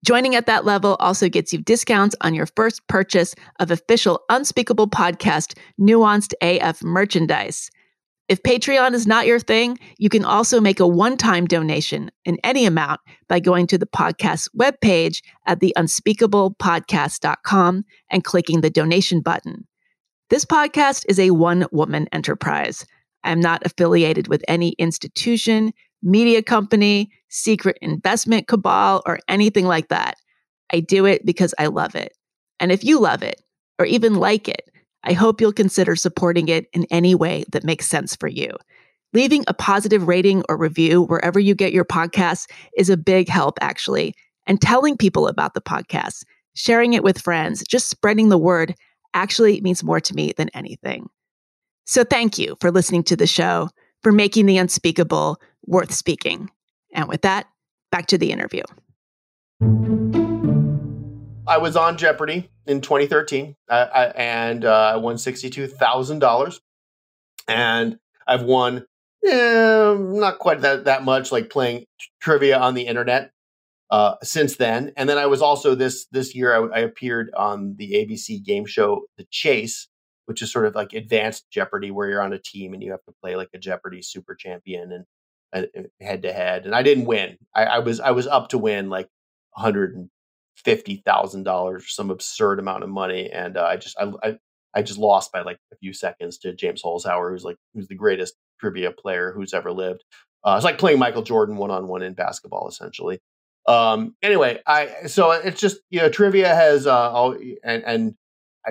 [0.05, 4.89] Joining at that level also gets you discounts on your first purchase of official Unspeakable
[4.89, 7.71] Podcast Nuanced AF merchandise.
[8.29, 12.37] If Patreon is not your thing, you can also make a one time donation in
[12.43, 19.67] any amount by going to the podcast webpage at theunspeakablepodcast.com and clicking the donation button.
[20.29, 22.85] This podcast is a one woman enterprise.
[23.25, 30.15] I'm not affiliated with any institution, media company, secret investment cabal, or anything like that.
[30.71, 32.13] I do it because I love it.
[32.59, 33.39] And if you love it,
[33.79, 34.69] or even like it,
[35.03, 38.51] I hope you'll consider supporting it in any way that makes sense for you.
[39.13, 43.57] Leaving a positive rating or review wherever you get your podcasts is a big help,
[43.61, 44.15] actually.
[44.47, 46.23] And telling people about the podcast,
[46.55, 48.75] sharing it with friends, just spreading the word
[49.13, 51.09] actually means more to me than anything.
[51.85, 53.69] So thank you for listening to the show,
[54.01, 56.49] for making the unspeakable worth speaking.
[56.93, 57.47] And with that,
[57.91, 58.63] back to the interview.
[61.45, 66.59] I was on Jeopardy in 2013, uh, I, and uh, I won $62,000.
[67.49, 68.85] And I've won
[69.25, 71.85] eh, not quite that, that much, like playing t-
[72.21, 73.31] trivia on the internet
[73.91, 74.93] uh, since then.
[74.95, 78.65] And then I was also this this year I, I, appeared on the ABC game
[78.65, 79.89] show The Chase,
[80.25, 83.03] which is sort of like advanced Jeopardy, where you're on a team and you have
[83.03, 85.05] to play like a Jeopardy super champion
[85.53, 85.67] and
[85.99, 86.65] head to head.
[86.65, 87.37] And I didn't win.
[87.53, 89.09] I, I, was I was up to win like
[89.53, 90.09] hundred and
[90.55, 94.37] fifty thousand dollars, or some absurd amount of money, and uh, I just I, I,
[94.75, 97.95] I just lost by like a few seconds to James Holzhauer, who's like who's the
[97.95, 100.03] greatest trivia player who's ever lived.
[100.43, 103.19] Uh, it's like playing Michael Jordan one on one in basketball, essentially.
[103.65, 108.15] Um, anyway, I so it's just you know trivia has uh, all, and and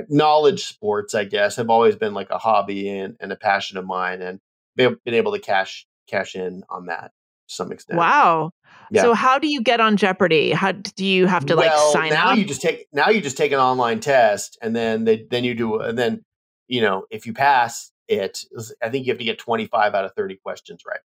[0.08, 3.86] knowledge sports, I guess, have always been like a hobby and, and a passion of
[3.86, 4.40] mine, and
[4.76, 7.12] been able to cash cash in on that
[7.52, 7.98] to some extent.
[7.98, 8.52] Wow.
[8.90, 9.02] Yeah.
[9.02, 10.52] So how do you get on Jeopardy?
[10.52, 12.30] How do you have to well, like sign now up?
[12.30, 15.44] Now you just take now you just take an online test, and then they, then
[15.44, 16.24] you do and then
[16.68, 18.44] you know if you pass it,
[18.82, 21.00] I think you have to get twenty five out of thirty questions right.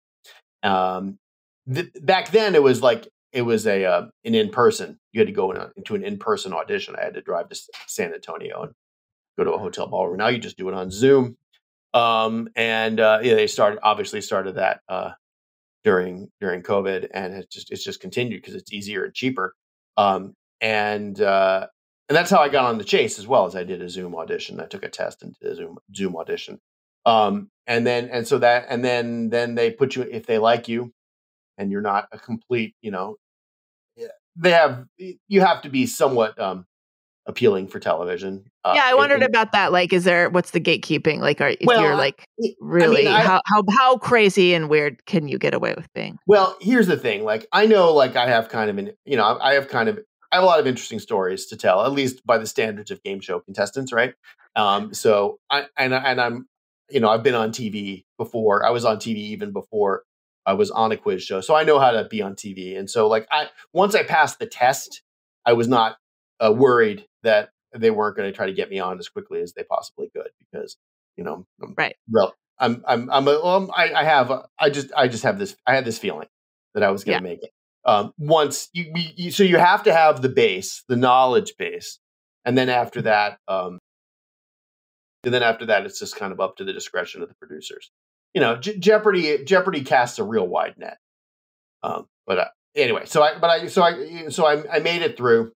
[0.69, 1.17] Um,
[1.71, 4.99] th- back then it was like it was a uh, an in person.
[5.13, 6.95] You had to go in a, into an in person audition.
[6.99, 8.73] I had to drive to San Antonio and
[9.37, 10.17] go to a hotel ballroom.
[10.17, 11.37] Now you just do it on Zoom.
[11.93, 15.11] Um, and uh, yeah, they started obviously started that uh,
[15.83, 19.55] during during COVID, and it's just it's just continued because it's easier and cheaper.
[19.97, 21.67] Um, and uh,
[22.09, 24.15] and that's how I got on the chase as well as I did a Zoom
[24.15, 24.59] audition.
[24.59, 26.59] I took a test and did a Zoom Zoom audition.
[27.05, 30.67] Um, and then and so that and then then they put you if they like
[30.67, 30.93] you
[31.57, 33.17] and you're not a complete, you know,
[34.37, 34.85] they have
[35.27, 36.65] you have to be somewhat um,
[37.27, 38.45] appealing for television.
[38.63, 39.71] Uh, yeah, I wondered and, about that.
[39.71, 41.19] Like, is there what's the gatekeeping?
[41.19, 42.25] Like, are if well, you're like
[42.59, 45.91] really I mean, I, how how how crazy and weird can you get away with
[45.93, 46.17] being?
[46.25, 47.23] Well, here's the thing.
[47.23, 49.99] Like, I know, like, I have kind of an you know, I have kind of
[50.31, 53.03] I have a lot of interesting stories to tell, at least by the standards of
[53.03, 54.13] game show contestants, right?
[54.55, 56.47] Um, so I and and I'm
[56.89, 58.65] you know I've been on TV before.
[58.65, 60.03] I was on TV even before
[60.45, 62.77] I was on a quiz show, so I know how to be on TV.
[62.77, 65.01] And so, like, I once I passed the test,
[65.45, 65.97] I was not
[66.43, 69.53] uh, worried that they weren't going to try to get me on as quickly as
[69.53, 70.77] they possibly could because
[71.17, 71.95] you know, I'm, right.
[72.09, 75.55] Well, I'm I'm I'm a, um, I, I have I just I just have this
[75.65, 76.27] I had this feeling
[76.73, 77.33] that I was going to yeah.
[77.33, 77.51] make it.
[77.85, 81.99] Um, once you, you, so you have to have the base, the knowledge base,
[82.43, 83.79] and then after that, um,
[85.23, 87.89] and then after that, it's just kind of up to the discretion of the producers.
[88.33, 90.97] You know, Je- Jeopardy Jeopardy casts a real wide net.
[91.81, 95.17] Um, but uh, anyway, so I but I so I so I, I made it
[95.17, 95.51] through,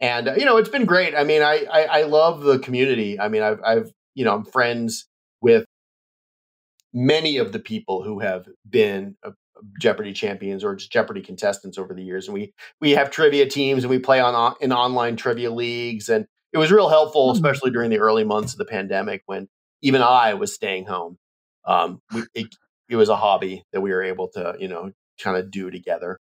[0.00, 1.14] and uh, you know it's been great.
[1.14, 3.18] I mean, I, I I love the community.
[3.18, 5.06] I mean, I've I've you know I'm friends
[5.40, 5.64] with
[6.92, 9.30] many of the people who have been uh,
[9.80, 13.84] Jeopardy champions or just Jeopardy contestants over the years, and we we have trivia teams
[13.84, 17.36] and we play on in online trivia leagues, and it was real helpful, mm-hmm.
[17.36, 19.48] especially during the early months of the pandemic when
[19.82, 21.18] even I was staying home.
[21.66, 22.46] Um, we, it,
[22.88, 26.18] it was a hobby that we were able to, you know, kind of do together.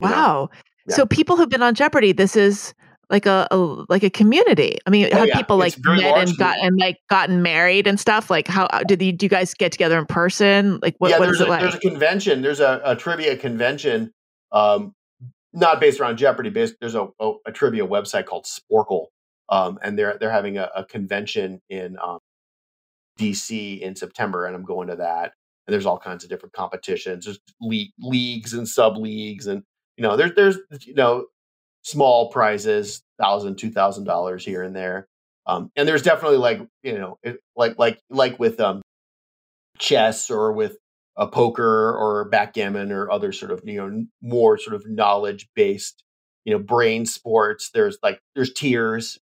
[0.00, 0.50] Wow.
[0.88, 0.96] Yeah.
[0.96, 2.74] So people who've been on Jeopardy, this is
[3.10, 3.56] like a, a
[3.88, 4.78] like a community.
[4.86, 5.36] I mean, oh, have yeah.
[5.36, 8.30] people like met and got and like gotten married and stuff?
[8.30, 10.78] Like, how uh, did you, do you guys get together in person?
[10.82, 11.60] Like, what, yeah, what is a, it like?
[11.62, 12.42] There's a convention.
[12.42, 14.12] There's a, a trivia convention,
[14.52, 14.94] um,
[15.52, 16.50] not based around Jeopardy.
[16.50, 17.08] Based there's a,
[17.46, 19.06] a, trivia website called Sporcle,
[19.48, 22.18] um, and they're they're having a, convention in um,
[23.18, 25.32] DC in September, and I'm going to that.
[25.66, 27.24] And there's all kinds of different competitions.
[27.24, 29.62] There's le- leagues and sub leagues, and
[29.98, 31.26] you know, there's there's you know
[31.82, 35.08] small prizes, thousand, two thousand dollars here and there.
[35.44, 38.80] Um, and there's definitely like you know, it, like like like with um,
[39.78, 40.76] chess or with
[41.16, 46.04] a poker or backgammon or other sort of you know more sort of knowledge based
[46.44, 47.70] you know brain sports.
[47.74, 49.18] There's like there's tiers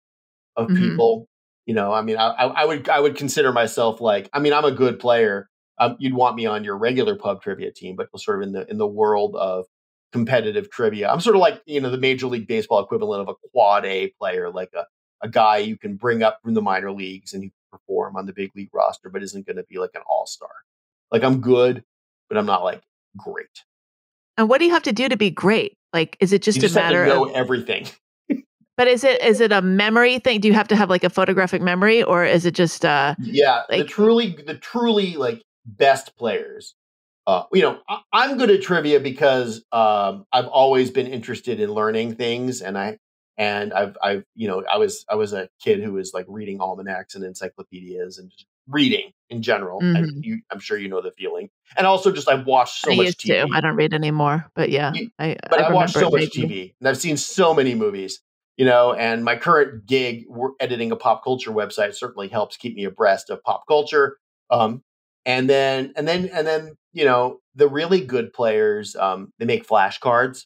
[0.55, 0.77] of mm-hmm.
[0.77, 1.27] people.
[1.65, 4.65] You know, I mean, I, I would I would consider myself like I mean I'm
[4.65, 5.49] a good player.
[5.77, 8.71] Um, you'd want me on your regular pub trivia team, but sort of in the
[8.71, 9.65] in the world of
[10.11, 11.09] competitive trivia.
[11.09, 14.09] I'm sort of like, you know, the Major League Baseball equivalent of a quad A
[14.19, 14.85] player, like a,
[15.21, 18.33] a guy you can bring up from the minor leagues and you perform on the
[18.33, 20.49] big league roster, but isn't going to be like an all star.
[21.11, 21.83] Like I'm good,
[22.29, 22.81] but I'm not like
[23.17, 23.63] great.
[24.37, 25.77] And what do you have to do to be great?
[25.93, 27.87] Like, is it just, just a matter know of everything?
[28.77, 30.39] but is it is it a memory thing?
[30.39, 33.15] Do you have to have like a photographic memory, or is it just uh?
[33.19, 36.75] Yeah, like, the truly the truly like best players
[37.31, 41.71] uh, you know, I, am good at trivia because um, I've always been interested in
[41.71, 42.97] learning things, and I
[43.37, 46.59] and I've I've you know I was I was a kid who was like reading
[46.59, 49.79] almanacs and encyclopedias and just reading in general.
[49.79, 49.95] Mm-hmm.
[49.95, 51.49] And you, I'm sure you know the feeling.
[51.77, 53.47] And also, just I've watched so I much TV.
[53.47, 53.55] To.
[53.55, 56.73] I don't read anymore, but yeah, you, I, but I, I watched so much TV,
[56.81, 58.19] and I've seen so many movies.
[58.57, 62.75] You know, and my current gig, we're editing a pop culture website, certainly helps keep
[62.75, 64.17] me abreast of pop culture.
[64.49, 64.83] Um,
[65.25, 69.67] and then and then and then you know the really good players um, they make
[69.67, 70.45] flashcards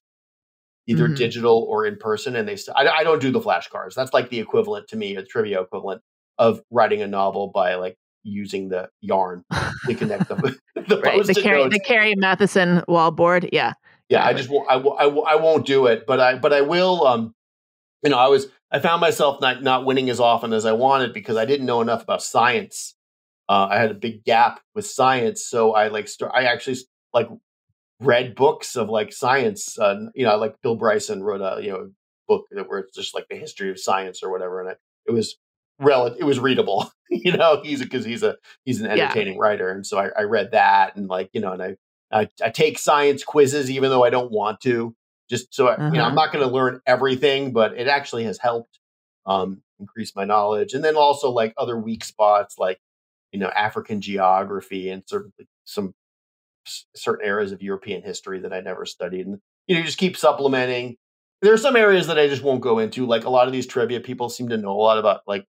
[0.87, 1.15] either mm-hmm.
[1.15, 4.29] digital or in person and they st- I, I, don't do the flashcards that's like
[4.29, 6.01] the equivalent to me a trivia equivalent
[6.37, 9.43] of writing a novel by like using the yarn
[9.87, 10.35] to connect the,
[10.75, 11.25] the, right.
[11.25, 11.73] the Carrie notes.
[11.73, 13.73] the Carrie Mathison wallboard yeah
[14.09, 17.05] yeah I just won't, I, I, I won't do it but I but I will
[17.05, 17.33] um
[18.03, 21.13] you know I was I found myself not not winning as often as I wanted
[21.13, 22.94] because I didn't know enough about science
[23.47, 26.31] uh, I had a big gap with science, so I like start.
[26.35, 26.77] I actually
[27.13, 27.29] like
[27.99, 29.77] read books of like science.
[29.77, 31.89] Uh, you know, like Bill Bryson wrote a you know
[32.27, 34.77] book that where it's just like the history of science or whatever, and it,
[35.07, 35.37] it was
[35.79, 36.17] relative.
[36.19, 36.91] It was readable.
[37.09, 39.41] you know, he's because he's a he's an entertaining yeah.
[39.41, 41.75] writer, and so I, I, read that and like you know, and I,
[42.11, 44.95] I, I take science quizzes even though I don't want to,
[45.29, 45.85] just so I, uh-huh.
[45.85, 46.25] you know I'm uh-huh.
[46.25, 48.79] not going to learn everything, but it actually has helped
[49.27, 52.79] um, increase my knowledge, and then also like other weak spots like
[53.35, 55.33] you know African geography and sort of
[55.65, 55.93] some
[56.95, 60.15] certain areas of European history that I never studied, and you know you just keep
[60.15, 60.95] supplementing.
[61.41, 63.05] There are some areas that I just won't go into.
[63.05, 65.45] Like a lot of these trivia people seem to know a lot about like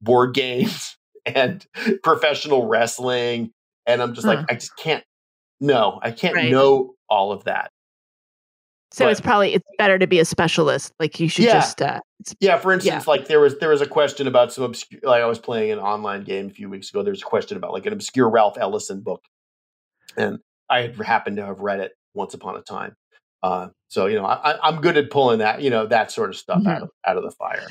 [0.00, 1.64] board games and
[2.02, 3.52] professional wrestling,
[3.86, 4.34] and I'm just huh.
[4.34, 5.04] like I just can't.
[5.60, 6.50] No, I can't right.
[6.50, 7.70] know all of that.
[8.92, 10.92] So but, it's probably it's better to be a specialist.
[11.00, 11.54] Like you should yeah.
[11.54, 12.00] just uh,
[12.40, 12.58] yeah.
[12.58, 13.10] For instance, yeah.
[13.10, 15.00] like there was there was a question about some obscure.
[15.02, 17.02] Like I was playing an online game a few weeks ago.
[17.02, 19.22] There was a question about like an obscure Ralph Ellison book,
[20.16, 20.38] and
[20.68, 22.94] I had happened to have read it once upon a time.
[23.42, 26.36] Uh, so you know, I, am good at pulling that you know that sort of
[26.36, 26.68] stuff mm-hmm.
[26.68, 27.66] out of out of the fire.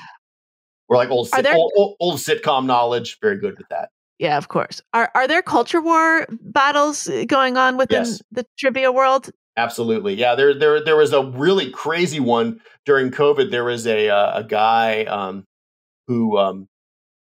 [0.89, 3.17] Or like old, sit, there, old, old, old sitcom knowledge.
[3.21, 3.89] Very good with that.
[4.19, 4.81] Yeah, of course.
[4.93, 8.21] Are are there culture war battles going on within yes.
[8.31, 9.29] the trivia world?
[9.57, 10.35] Absolutely, yeah.
[10.35, 13.51] There, there, there was a really crazy one during COVID.
[13.51, 15.45] There was a uh, a guy um,
[16.07, 16.67] who um,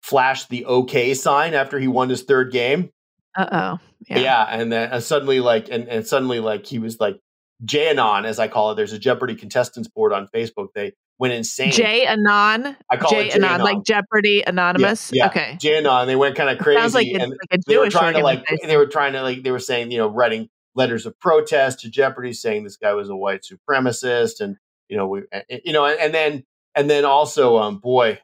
[0.03, 2.91] flashed the OK sign after he won his third game,
[3.37, 3.79] Uh oh.
[4.09, 4.19] Yeah.
[4.19, 4.47] yeah.
[4.51, 7.21] and then uh, suddenly, like, and, and suddenly, like, he was like
[7.65, 8.75] J-Anon, as I call it.
[8.75, 10.69] There's a Jeopardy contestants board on Facebook.
[10.75, 11.71] They went insane.
[11.71, 12.77] J Anon.
[12.91, 15.13] I call J it Anon, like Jeopardy Anonymous.
[15.13, 15.31] Yeah, yeah.
[15.31, 15.57] Okay.
[15.61, 16.07] J Anon.
[16.09, 18.77] They went kind of crazy, sounds like and like they were trying to like they
[18.77, 22.33] were trying to like they were saying you know writing letters of protest to Jeopardy,
[22.33, 24.57] saying this guy was a white supremacist, and
[24.89, 25.23] you know we
[25.65, 26.45] you know and then
[26.75, 28.19] and then also um boy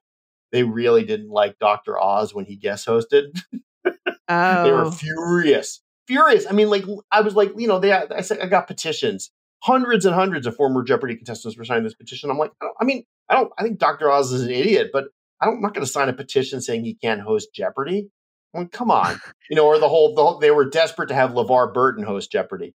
[0.51, 1.99] they really didn't like Dr.
[2.01, 3.39] Oz when he guest hosted.
[3.85, 3.93] oh.
[4.65, 6.47] they were furious, furious.
[6.49, 9.31] I mean, like I was like, you know, they I said I got petitions
[9.61, 12.31] hundreds and hundreds of former Jeopardy contestants were signing this petition.
[12.31, 14.11] I'm like, I, I mean, I don't, I think Dr.
[14.11, 15.07] Oz is an idiot, but
[15.41, 18.09] I am not going to sign a petition saying he can't host Jeopardy.
[18.55, 19.21] I mean, come on,
[19.51, 22.33] you know, or the whole, the whole, they were desperate to have LeVar Burton host
[22.33, 22.75] Jeopardy.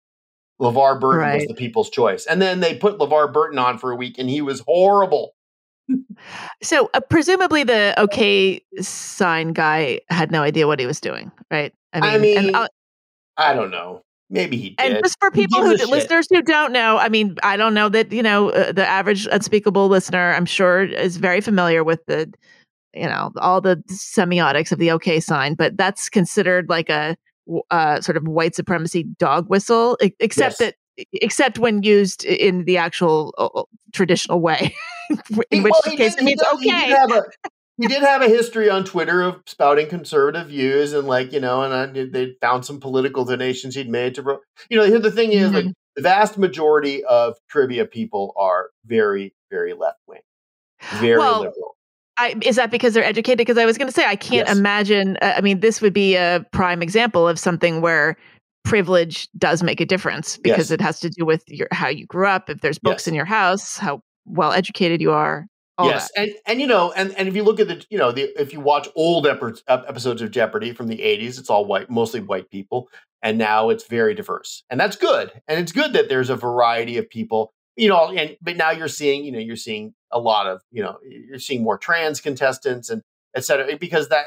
[0.60, 1.38] LeVar Burton right.
[1.38, 2.26] was the people's choice.
[2.26, 5.34] And then they put LeVar Burton on for a week and he was horrible.
[6.62, 11.72] so uh, presumably the okay sign guy had no idea what he was doing, right?
[11.92, 12.66] I mean, I, mean,
[13.36, 14.02] I don't know.
[14.28, 14.80] Maybe he did.
[14.80, 18.12] And just for people who listeners who don't know, I mean, I don't know that
[18.12, 20.34] you know uh, the average unspeakable listener.
[20.34, 22.32] I'm sure is very familiar with the,
[22.94, 27.16] you know, all the semiotics of the OK sign, but that's considered like a
[27.70, 30.58] uh, sort of white supremacy dog whistle, except yes.
[30.58, 30.74] that
[31.14, 33.62] except when used in the actual uh,
[33.92, 34.74] traditional way,
[35.50, 36.92] in which well, case did, it means does, okay.
[36.92, 37.22] A,
[37.80, 41.62] he did have a history on Twitter of spouting conservative views, and like you know,
[41.62, 44.38] and I, they found some political donations he'd made to,
[44.68, 44.84] you know.
[44.84, 45.54] Here the thing is, mm-hmm.
[45.54, 45.66] like
[45.96, 50.20] the vast majority of trivia people are very, very left wing,
[50.98, 51.76] very well, liberal.
[52.20, 53.38] I, is that because they're educated?
[53.38, 54.56] Because I was going to say I can't yes.
[54.56, 55.16] imagine.
[55.22, 58.16] Uh, I mean, this would be a prime example of something where
[58.64, 60.72] privilege does make a difference because yes.
[60.72, 62.50] it has to do with your how you grew up.
[62.50, 63.08] If there's books yes.
[63.08, 65.46] in your house, how well educated you are,
[65.84, 66.22] yes, that.
[66.22, 68.52] and and you know, and and if you look at the, you know, the if
[68.52, 72.88] you watch old episodes of Jeopardy from the '80s, it's all white, mostly white people,
[73.22, 75.32] and now it's very diverse, and that's good.
[75.48, 78.88] And it's good that there's a variety of people, you know, and but now you're
[78.88, 82.90] seeing, you know, you're seeing a lot of, you know, you're seeing more trans contestants
[82.90, 83.02] and
[83.34, 84.26] et cetera, because that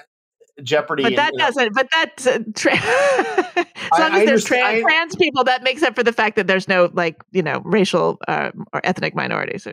[0.61, 1.03] Jeopardy.
[1.03, 1.63] But that and, doesn't.
[1.63, 5.81] Know, but that's uh, tra- as long I, as there's trans, trans people, that makes
[5.81, 9.65] up for the fact that there's no like you know racial uh, or ethnic minorities.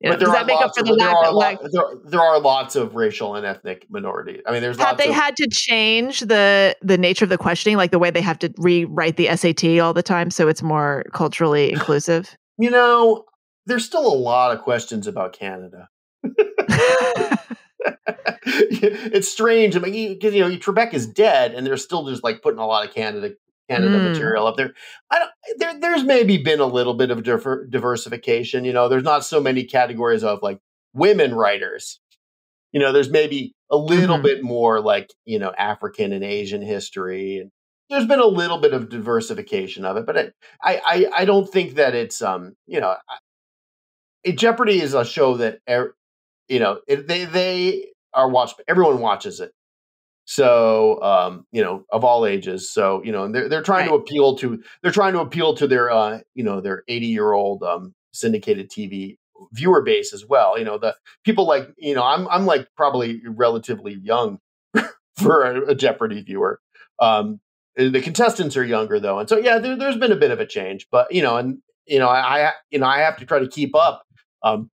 [0.00, 2.76] You know, does that make up for the lack of like there, there, are lots
[2.76, 4.40] of racial and ethnic minorities.
[4.46, 7.76] I mean, there's have they of, had to change the the nature of the questioning,
[7.76, 11.04] like the way they have to rewrite the SAT all the time, so it's more
[11.12, 12.36] culturally inclusive.
[12.58, 13.24] You know,
[13.68, 15.88] there's still a lot of questions about Canada.
[18.44, 19.76] it's strange.
[19.76, 22.66] I mean, because you know, Trebek is dead, and they're still just like putting a
[22.66, 23.34] lot of Canada
[23.68, 24.10] Canada mm.
[24.10, 24.72] material up there.
[25.10, 25.30] I don't.
[25.58, 28.64] There, there's maybe been a little bit of diver, diversification.
[28.64, 30.58] You know, there's not so many categories of like
[30.94, 32.00] women writers.
[32.72, 34.24] You know, there's maybe a little mm-hmm.
[34.24, 37.50] bit more like you know African and Asian history, and
[37.90, 40.06] there's been a little bit of diversification of it.
[40.06, 42.96] But I, I, I don't think that it's um, you know,
[44.26, 45.94] I, Jeopardy is a show that er,
[46.48, 48.60] you know it, they they are watched.
[48.68, 49.52] Everyone watches it.
[50.24, 52.70] So, um, you know, of all ages.
[52.70, 53.96] So, you know, and they're they're trying right.
[53.96, 57.32] to appeal to they're trying to appeal to their uh, you know, their 80 year
[57.32, 59.16] old um, syndicated TV
[59.52, 60.58] viewer base as well.
[60.58, 60.94] You know, the
[61.24, 64.38] people like you know, I'm I'm like probably relatively young
[65.16, 66.60] for a, a Jeopardy viewer.
[67.00, 67.40] Um,
[67.76, 70.46] the contestants are younger though, and so yeah, there, has been a bit of a
[70.46, 70.88] change.
[70.90, 73.48] But you know, and you know, I, I you know I have to try to
[73.48, 74.04] keep up.
[74.42, 74.70] Um,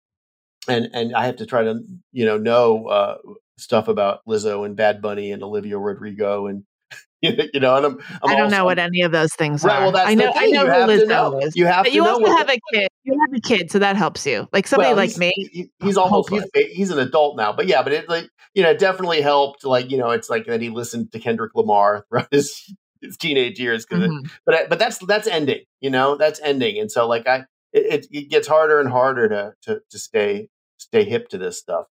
[0.68, 1.80] and and I have to try to
[2.12, 3.16] you know know uh,
[3.58, 6.64] stuff about Lizzo and Bad Bunny and Olivia Rodrigo and
[7.24, 9.82] you know, and I'm, I'm I do not know what any of those things right,
[9.82, 9.90] are.
[9.90, 11.38] Well, I know, I know who Lizzo know.
[11.40, 11.56] is.
[11.56, 12.88] You have but you also have a kid.
[13.02, 14.46] You have a kid, so that helps you.
[14.52, 15.32] Like somebody well, like me.
[15.34, 18.70] He, he's almost he's, he's an adult now, but yeah, but it like you know,
[18.70, 19.64] it definitely helped.
[19.64, 23.58] Like you know, it's like that he listened to Kendrick Lamar throughout his his teenage
[23.58, 23.86] years.
[23.86, 24.26] because mm-hmm.
[24.44, 25.60] but but that's that's ending.
[25.80, 27.44] You know, that's ending, and so like I,
[27.74, 30.48] it, it gets harder and harder to to to stay
[30.78, 31.86] stay hip to this stuff.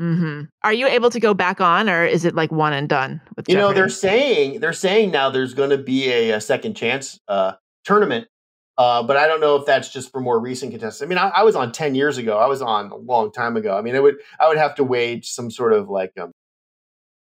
[0.00, 0.44] Mm-hmm.
[0.64, 3.20] Are you able to go back on, or is it like one and done?
[3.36, 3.68] With you Jeopardy?
[3.68, 7.52] know, they're saying they're saying now there's going to be a, a, second chance uh,
[7.84, 8.26] tournament,
[8.76, 11.02] uh, but I don't know if that's just for more recent contestants.
[11.02, 12.38] I mean, I, I, was on ten years ago.
[12.38, 13.78] I was on a long time ago.
[13.78, 16.32] I mean, it would I would have to wage some sort of like um,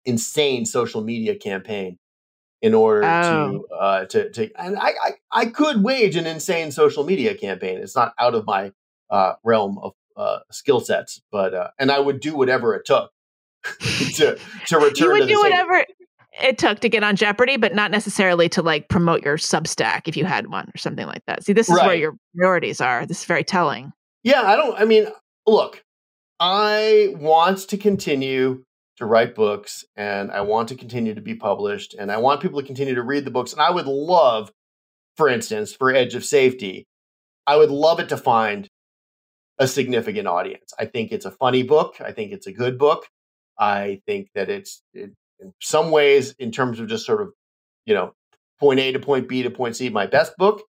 [0.06, 1.98] insane social media campaign
[2.62, 3.66] in order oh.
[3.70, 4.50] to uh, to to.
[4.58, 7.80] And I, I I could wage an insane social media campaign.
[7.80, 8.72] It's not out of my
[9.10, 13.12] uh, realm of uh, skill sets, but uh, and I would do whatever it took
[14.16, 14.38] to
[14.68, 15.08] to return.
[15.08, 15.86] You would do whatever
[16.42, 20.18] it took to get on Jeopardy, but not necessarily to like promote your Substack if
[20.18, 21.44] you had one or something like that.
[21.44, 21.88] See, this is right.
[21.88, 23.06] where your priorities are.
[23.06, 23.94] This is very telling.
[24.24, 24.80] Yeah, I don't.
[24.80, 25.08] I mean,
[25.46, 25.84] look,
[26.40, 28.65] I want to continue
[28.98, 32.62] to write books and I want to continue to be published and I want people
[32.62, 33.52] to continue to read the books.
[33.52, 34.52] And I would love,
[35.18, 36.88] for instance, for Edge of Safety,
[37.46, 38.70] I would love it to find
[39.60, 40.74] a significant audience.
[40.80, 41.96] I think it's a funny book.
[42.00, 43.08] I think it's a good book.
[43.58, 47.30] I think that it's it, in some ways, in terms of just sort of,
[47.86, 48.14] you know,
[48.60, 50.64] point A to point B to point C, my best book.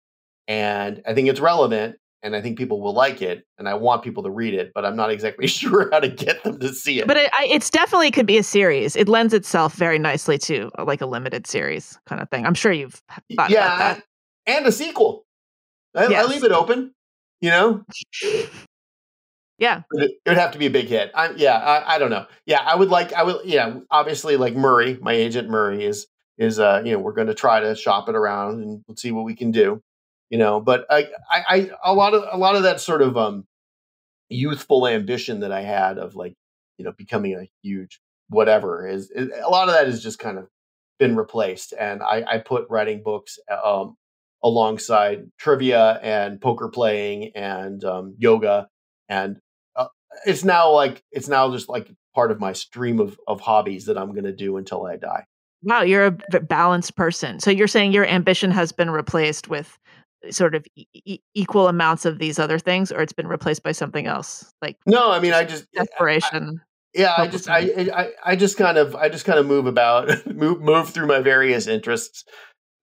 [0.48, 4.02] And I think it's relevant and I think people will like it, and I want
[4.02, 6.98] people to read it, but I'm not exactly sure how to get them to see
[6.98, 7.06] it.
[7.06, 8.96] But it, I, it's definitely could be a series.
[8.96, 12.46] It lends itself very nicely to uh, like a limited series kind of thing.
[12.46, 13.00] I'm sure you've
[13.36, 14.04] thought yeah, about that.
[14.46, 15.24] and a sequel.
[15.94, 16.26] I, Yes.
[16.26, 16.92] I leave it open.
[17.40, 17.84] You know,
[19.58, 21.12] Yeah, it, it would have to be a big hit.
[21.14, 22.26] I, yeah, I, I don't know.
[22.46, 23.12] Yeah, I would like.
[23.12, 23.44] I would.
[23.44, 26.06] Yeah, obviously, like Murray, my agent Murray is
[26.38, 26.58] is.
[26.58, 29.24] uh You know, we're going to try to shop it around and let's see what
[29.24, 29.80] we can do.
[30.30, 33.16] You know, but I, I, I, a lot of a lot of that sort of
[33.16, 33.46] um
[34.28, 36.34] youthful ambition that I had of like,
[36.78, 40.38] you know, becoming a huge whatever is, is a lot of that has just kind
[40.38, 40.48] of
[40.98, 43.96] been replaced, and I, I put writing books um
[44.42, 48.68] alongside trivia and poker playing and um, yoga
[49.08, 49.38] and
[49.74, 49.86] uh,
[50.26, 53.96] it's now like it's now just like part of my stream of of hobbies that
[53.96, 55.24] I'm going to do until I die.
[55.62, 57.40] wow, you're a balanced person.
[57.40, 59.78] So you're saying your ambition has been replaced with
[60.30, 64.06] sort of e- equal amounts of these other things, or it's been replaced by something
[64.06, 66.60] else, like No, I mean I just desperation.
[66.94, 67.60] yeah, I just I,
[67.94, 71.20] I I just kind of I just kind of move about move move through my
[71.20, 72.24] various interests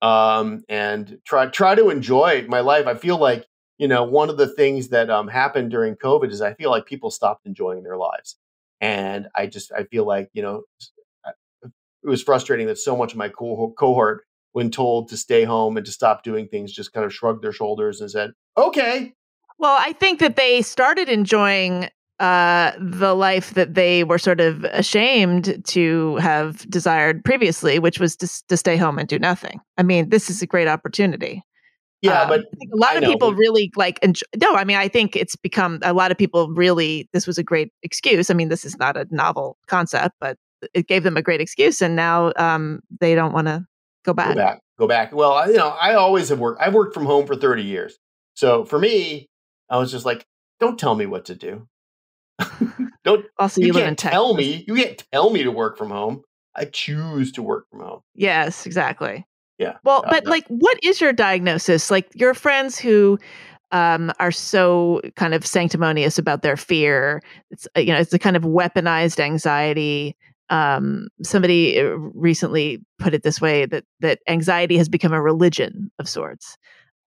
[0.02, 2.86] um and try try to enjoy my life.
[2.86, 3.46] I feel like,
[3.78, 6.86] you know, one of the things that um happened during COVID is I feel like
[6.86, 8.36] people stopped enjoying their lives.
[8.80, 10.62] And I just I feel like, you know,
[12.04, 15.86] it was frustrating that so much of my cohort when told to stay home and
[15.86, 19.12] to stop doing things just kind of shrugged their shoulders and said, "Okay,
[19.58, 21.88] Well, I think that they started enjoying
[22.20, 28.16] uh, the life that they were sort of ashamed to have desired previously, which was
[28.16, 29.60] to, to stay home and do nothing.
[29.78, 31.42] I mean, this is a great opportunity.
[32.00, 33.98] yeah, Um, but I think a lot I of know, people really like.
[34.02, 37.08] Enjoy, no, I mean, I think it's become a lot of people really.
[37.12, 38.30] This was a great excuse.
[38.30, 40.36] I mean, this is not a novel concept, but
[40.74, 43.64] it gave them a great excuse, and now um, they don't want to
[44.04, 44.28] go back.
[44.28, 46.60] go back, go back." Well, I, you know, I always have worked.
[46.60, 47.98] I've worked from home for thirty years,
[48.34, 49.28] so for me,
[49.68, 50.24] I was just like,
[50.60, 51.68] "Don't tell me what to do.
[53.04, 54.12] Don't Also, you, you, live in Texas.
[54.12, 54.64] tell me.
[54.66, 56.22] You can't tell me to work from home.
[56.54, 59.26] I choose to work from home." Yes, exactly.
[59.58, 59.76] Yeah.
[59.84, 61.90] Well, Uh, but like, what is your diagnosis?
[61.90, 63.18] Like, your friends who
[63.72, 67.22] um, are so kind of sanctimonious about their fear.
[67.50, 70.16] It's uh, you know, it's a kind of weaponized anxiety.
[70.52, 75.90] Um, somebody uh, recently put it this way that that anxiety has become a religion
[75.98, 76.58] of sorts.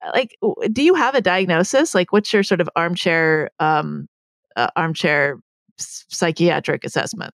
[0.04, 0.36] Uh, Like,
[0.72, 1.94] do you have a diagnosis?
[1.94, 4.08] Like, what's your sort of armchair um,
[4.56, 5.40] uh, armchair
[5.78, 7.34] psychiatric assessment?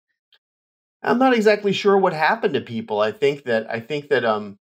[1.03, 3.01] I'm not exactly sure what happened to people.
[3.01, 4.57] I think that I think that um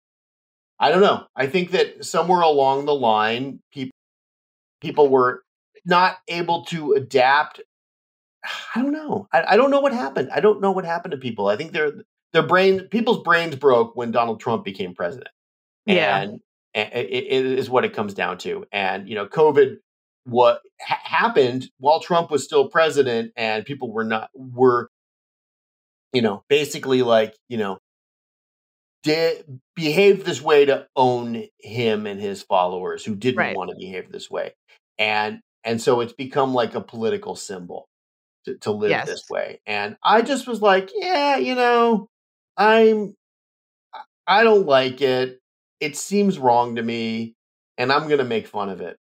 [0.80, 1.26] I don't know.
[1.36, 3.92] I think that somewhere along the line people
[4.80, 5.42] people were
[5.84, 7.60] not able to adapt.
[8.74, 9.28] I don't know.
[9.32, 10.30] I, I don't know what happened.
[10.32, 11.48] I don't know what happened to people.
[11.48, 11.92] I think their
[12.32, 15.28] their brain people's brains broke when Donald Trump became president.
[15.86, 16.20] Yeah.
[16.20, 16.40] And,
[16.74, 18.64] and it, it is what it comes down to.
[18.72, 19.76] And you know, COVID
[20.24, 24.88] what ha- happened while Trump was still president and people were not were
[26.12, 27.78] you know, basically like, you know,
[29.02, 33.56] did behave this way to own him and his followers who didn't Right.
[33.56, 34.54] want to behave this way.
[34.98, 37.88] And and so it's become like a political symbol
[38.44, 39.06] to, to live Yes.
[39.06, 39.60] this way.
[39.66, 42.08] And I just was like, yeah, you know,
[42.56, 43.14] I'm
[44.26, 45.40] I don't like it.
[45.80, 47.34] It seems wrong to me
[47.76, 48.96] and I'm going to make fun of it.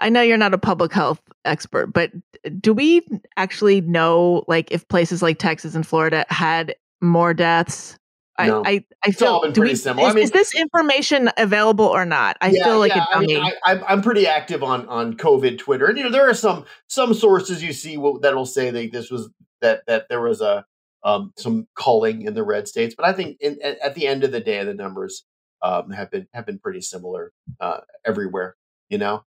[0.00, 2.12] I know you're not a public health expert, but
[2.60, 3.06] do we
[3.36, 7.98] actually know like if places like Texas and Florida had more deaths?
[8.46, 8.62] No.
[8.64, 10.08] I, I, I It's feel all been do pretty we, similar.
[10.08, 12.36] I mean- is this information available or not?
[12.40, 13.42] I feel like yeah, I mean.
[13.42, 16.64] I, I'm, I'm pretty active on on COVID Twitter, and you know there are some
[16.86, 19.28] some sources you see will- that will say that this was
[19.60, 20.64] that that there was a
[21.04, 24.32] um, some culling in the red states, but I think in, at, the end of
[24.32, 25.24] the day, the numbers
[25.62, 28.56] um, have been have been pretty similar uh, everywhere.
[28.88, 29.24] You know,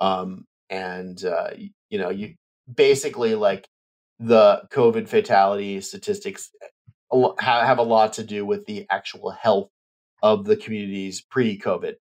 [0.00, 1.50] um, and uh,
[1.90, 2.34] you know you
[2.72, 3.68] basically like
[4.18, 6.73] the COVID fatality statistics a lo- ha-
[7.38, 9.70] have a lot to do with the actual health
[10.22, 11.94] of the communities pre-COVID.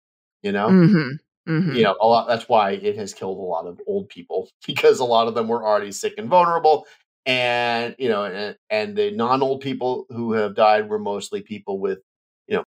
[0.43, 1.75] You know, Mhm, mhm.
[1.75, 4.99] you know a lot that's why it has killed a lot of old people because
[4.99, 6.85] a lot of them were already sick and vulnerable
[7.25, 11.99] and you know and, and the non-old people who have died were mostly people with
[12.47, 12.63] you know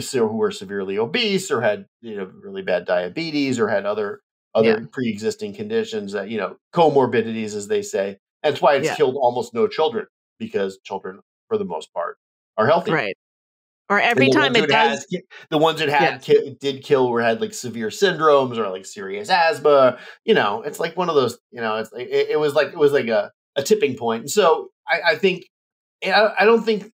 [0.00, 4.20] so- who were severely obese or had you know really bad diabetes or had other
[4.54, 4.86] other Yeah.
[4.92, 8.94] pre-existing conditions that you know comorbidities as they say that's why it's Yeah.
[8.96, 10.06] killed almost no children
[10.38, 12.16] because children, for the most part,
[12.56, 12.92] are healthy.
[12.92, 13.16] Right.
[13.90, 15.06] Or every time it does.
[15.10, 18.84] Had, the ones that had ki- did kill or had like severe syndromes or like
[18.84, 19.98] serious asthma.
[20.24, 21.38] You know, it's like one of those.
[21.50, 24.22] You know, it's like it, it was like it was like a, a tipping point.
[24.22, 25.46] And so I, I think
[26.02, 26.92] eh, I, I don't think.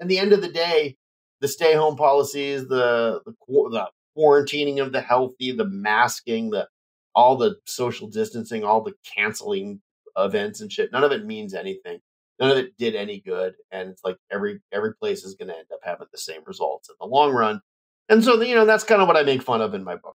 [0.00, 0.96] At the end of the day,
[1.40, 3.88] the stay home policies, the, the the
[4.18, 6.68] quarantining of the healthy, the masking, the
[7.14, 9.80] all the social distancing, all the canceling
[10.16, 10.90] events and shit.
[10.92, 12.00] None of it means anything.
[12.40, 15.54] None of it did any good, and it's like every every place is going to
[15.54, 17.60] end up having the same results in the long run.
[18.08, 20.16] And so, you know, that's kind of what I make fun of in my book.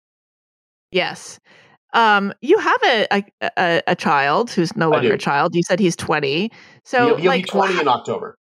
[0.91, 1.39] Yes.
[1.93, 3.23] Um, you have a,
[3.57, 5.55] a, a child who's no longer a child.
[5.55, 6.51] You said he's twenty.
[6.83, 8.37] So he'll, he'll like, be twenty in October.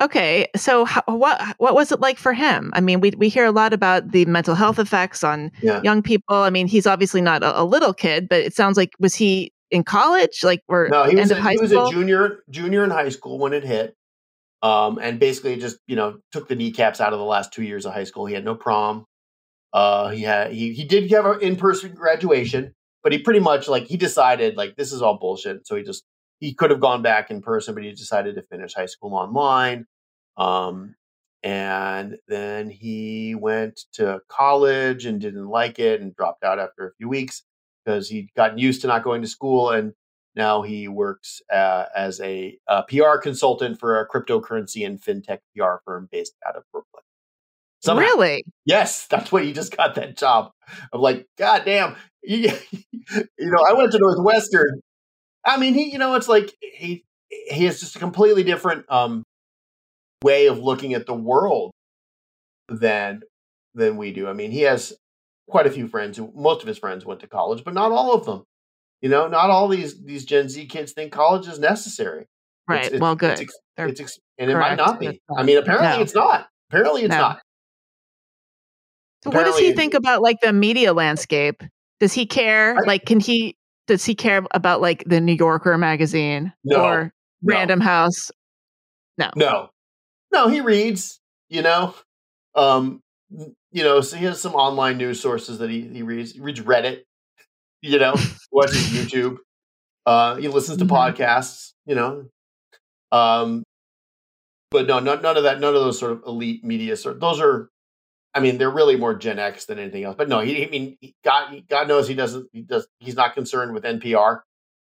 [0.00, 2.70] Okay, so how, what what was it like for him?
[2.74, 5.82] I mean, we we hear a lot about the mental health effects on yeah.
[5.82, 6.36] young people.
[6.36, 9.52] I mean, he's obviously not a, a, little kid, but it sounds like was he
[9.70, 10.42] in college?
[10.44, 13.52] Like, or no, he was, a, he was a junior junior in high school when
[13.52, 13.94] it hit,
[14.62, 17.86] um, and basically just you know took the kneecaps out of the last two years
[17.86, 18.26] of high school.
[18.26, 19.06] He had no prom.
[19.72, 23.68] Uh, he had he he did have an in person graduation, but he pretty much
[23.68, 25.66] like he decided like this is all bullshit.
[25.66, 26.04] So he just
[26.40, 29.86] he could have gone back in person, but he decided to finish high school online.
[30.36, 30.94] Um,
[31.42, 36.94] and then he went to college and didn't like it and dropped out after a
[36.94, 37.42] few weeks
[37.88, 39.70] because he'd gotten used to not going to school.
[39.70, 39.94] And
[40.36, 45.82] now he works uh, as a, a, PR consultant for a cryptocurrency and fintech PR
[45.86, 47.02] firm based out of Brooklyn.
[47.80, 48.02] Somehow.
[48.02, 48.44] Really?
[48.66, 50.50] Yes, that's why he just got that job.
[50.92, 51.96] I'm like, God damn.
[52.22, 52.52] you
[53.38, 54.82] know, I went to Northwestern
[55.48, 59.22] I mean, he, you know, it's like he he has just a completely different um,
[60.22, 61.72] way of looking at the world
[62.68, 63.22] than
[63.74, 64.28] than we do.
[64.28, 64.92] I mean, he has
[65.48, 68.14] quite a few friends who most of his friends went to college, but not all
[68.14, 68.44] of them.
[69.00, 72.26] You know, not all these these Gen Z kids think college is necessary.
[72.66, 72.84] Right.
[72.84, 73.40] It's, it's, well, good.
[73.40, 75.20] It's, it's, and it might not be.
[75.36, 76.00] I mean, apparently no.
[76.00, 76.48] it's not.
[76.70, 77.18] Apparently it's no.
[77.20, 77.40] not.
[79.22, 81.62] So, apparently, what does he think about like the media landscape?
[82.00, 82.76] Does he care?
[82.76, 87.12] I, like, can he does he care about like the New Yorker magazine no, or.
[87.42, 88.30] Random House?
[89.16, 89.30] No.
[89.36, 89.70] No.
[90.32, 91.94] No, he reads, you know.
[92.54, 93.00] Um
[93.70, 96.32] you know, so he has some online news sources that he, he reads.
[96.32, 97.02] He reads Reddit,
[97.82, 98.14] you know,
[98.52, 99.38] watches YouTube.
[100.06, 100.94] Uh he listens to mm-hmm.
[100.94, 102.26] podcasts, you know.
[103.12, 103.62] Um
[104.70, 107.40] but no, none, none of that, none of those sort of elite media sort those
[107.40, 107.70] are
[108.34, 110.14] I mean, they're really more Gen X than anything else.
[110.16, 112.48] But no, he, I mean, God, God knows he doesn't.
[112.52, 112.86] He does.
[113.00, 114.42] He's not concerned with NPR.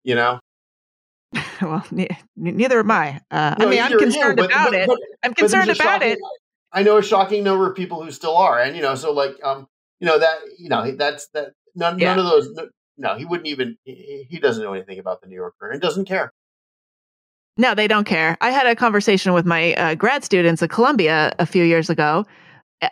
[0.03, 0.39] You know.
[1.61, 3.21] well, ne- neither am I.
[3.29, 5.07] Uh, no, I mean, I'm concerned you, but, about but, but, it.
[5.23, 6.17] I'm concerned about it.
[6.71, 9.35] I know a shocking number of people who still are, and you know, so like,
[9.43, 9.67] um,
[9.99, 11.53] you know that, you know, that's that.
[11.75, 12.15] None, yeah.
[12.15, 12.51] none of those.
[12.51, 12.67] No,
[12.97, 13.77] no, he wouldn't even.
[13.83, 16.33] He, doesn't know anything about the New Yorker and doesn't care.
[17.57, 18.37] No, they don't care.
[18.41, 22.25] I had a conversation with my uh, grad students at Columbia a few years ago,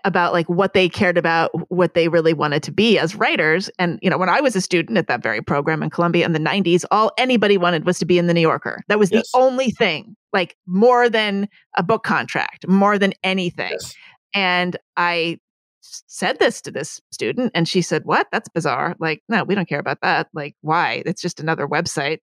[0.04, 3.70] about like what they cared about, what they really wanted to be as writers.
[3.80, 6.34] And, you know, when I was a student at that very program in Columbia in
[6.34, 8.82] the 90s, all anybody wanted was to be in the New Yorker.
[8.88, 9.30] That was yes.
[9.32, 13.72] the only thing, like more than a book contract, more than anything.
[13.72, 13.96] Yes.
[14.34, 15.40] And I
[15.82, 18.28] said this to this student and she said, What?
[18.32, 18.96] That's bizarre.
[19.00, 20.28] Like, no, we don't care about that.
[20.34, 21.04] Like, why?
[21.06, 22.20] It's just another website.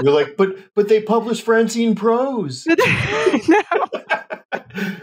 [0.00, 2.66] You're like, but but they publish Francine Prose.
[3.48, 3.56] no.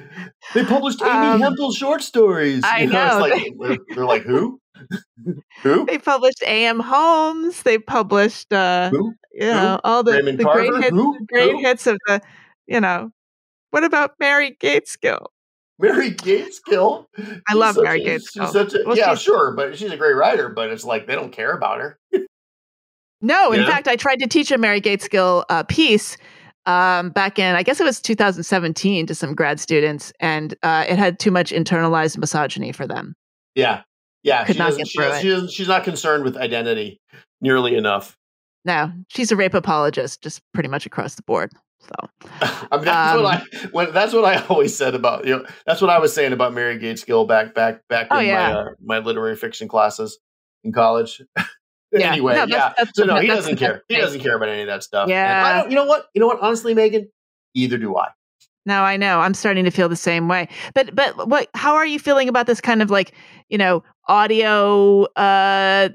[0.55, 2.63] they published Amy um, Hempel short stories.
[2.63, 3.07] I you know.
[3.07, 3.19] know.
[3.19, 4.59] Like, they're, they're, like, who?
[5.61, 5.85] who?
[5.85, 6.79] They published A.M.
[6.79, 7.63] Homes.
[7.63, 9.13] They published, uh, who?
[9.33, 11.19] you know, all the, the great hits, who?
[11.27, 11.59] great who?
[11.59, 12.21] hits of the,
[12.67, 13.11] you know.
[13.71, 15.25] What about Mary Gaitskill?
[15.77, 17.07] Mary Gaitskill.
[17.49, 18.49] I love Mary a, Gaitskill.
[18.49, 20.47] Such a, well, yeah, sure, but she's a great writer.
[20.47, 21.99] But it's like they don't care about her.
[23.21, 26.15] no, in fact, I tried to teach a Mary Gaitskill uh, piece
[26.65, 30.97] um, back in, I guess it was 2017 to some grad students, and uh, it
[30.97, 33.15] had too much internalized misogyny for them.
[33.55, 33.81] Yeah.
[34.23, 34.45] Yeah.
[34.45, 35.51] Could she, not get she, through she, it.
[35.51, 36.99] she's not concerned with identity
[37.41, 38.17] nearly enough.
[38.65, 41.51] No, she's a rape apologist, just pretty much across the board.
[41.79, 42.09] So,
[42.41, 45.45] I mean, that's um, what I when that's what I always said about you know
[45.67, 48.53] that's what I was saying about Mary Gaitskill back back back oh, in yeah.
[48.53, 50.17] my uh, my literary fiction classes
[50.63, 51.21] in college.
[51.99, 52.11] Yeah.
[52.11, 52.73] anyway, no, that's, yeah.
[52.77, 53.83] That's, so no, he doesn't care.
[53.87, 55.09] He doesn't care about any of that stuff.
[55.09, 55.67] Yeah.
[55.67, 56.07] you know what?
[56.13, 56.39] You know what?
[56.41, 57.07] Honestly, Meghan,
[57.53, 58.09] either do I.
[58.67, 59.19] No, I know.
[59.19, 60.47] I'm starting to feel the same way.
[60.73, 63.13] But but what how are you feeling about this kind of like,
[63.47, 65.89] you know, audio uh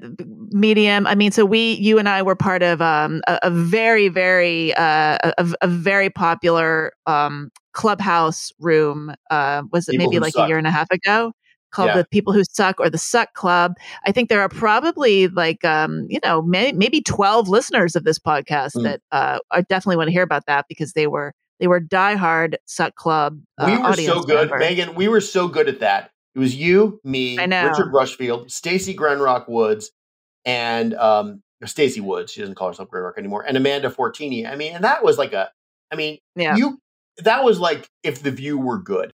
[0.51, 1.05] medium?
[1.05, 4.73] I mean, so we you and I were part of um a, a very very
[4.75, 10.45] uh a, a very popular um clubhouse room uh was it People maybe like suck.
[10.45, 11.33] a year and a half ago?
[11.71, 11.97] Called Yeah.
[11.97, 13.73] the People Who Suck or the Suck Club.
[14.05, 18.19] I think there are probably like um, you know may, maybe twelve listeners of this
[18.19, 18.83] podcast Mm.
[18.83, 22.55] that uh, I definitely want to hear about that because they were they were diehard
[22.65, 23.39] Suck Club.
[23.57, 24.49] Uh, we were so good.
[24.49, 24.95] Meghan.
[24.95, 26.11] We were so good at that.
[26.35, 27.37] It was you, me.
[27.37, 29.91] Richard Rushfield, Stacey Grenrock Woods,
[30.45, 32.31] and um, Stacey Woods.
[32.31, 34.49] She doesn't call herself Grenrock anymore, and Amanda Fortini.
[34.49, 35.49] I mean, and that was like a.
[35.91, 36.55] I mean, Yeah.
[36.55, 36.79] you.
[37.17, 39.11] That was like if the View were good.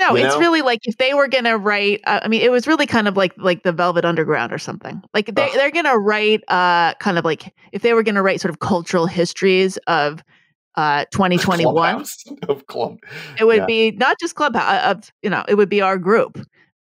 [0.00, 0.40] No, you it's know?
[0.40, 2.00] really like if they were gonna write.
[2.04, 5.00] Uh, I mean, it was really kind of like like the Velvet Underground or something.
[5.14, 5.50] Like they Ugh.
[5.54, 9.06] they're gonna write uh kind of like if they were gonna write sort of cultural
[9.06, 10.22] histories of
[10.76, 12.98] uh 2021, Clubhouse of club.
[13.38, 13.66] it would Yeah.
[13.66, 16.38] be not just Clubhouse uh, of you know it would be our group.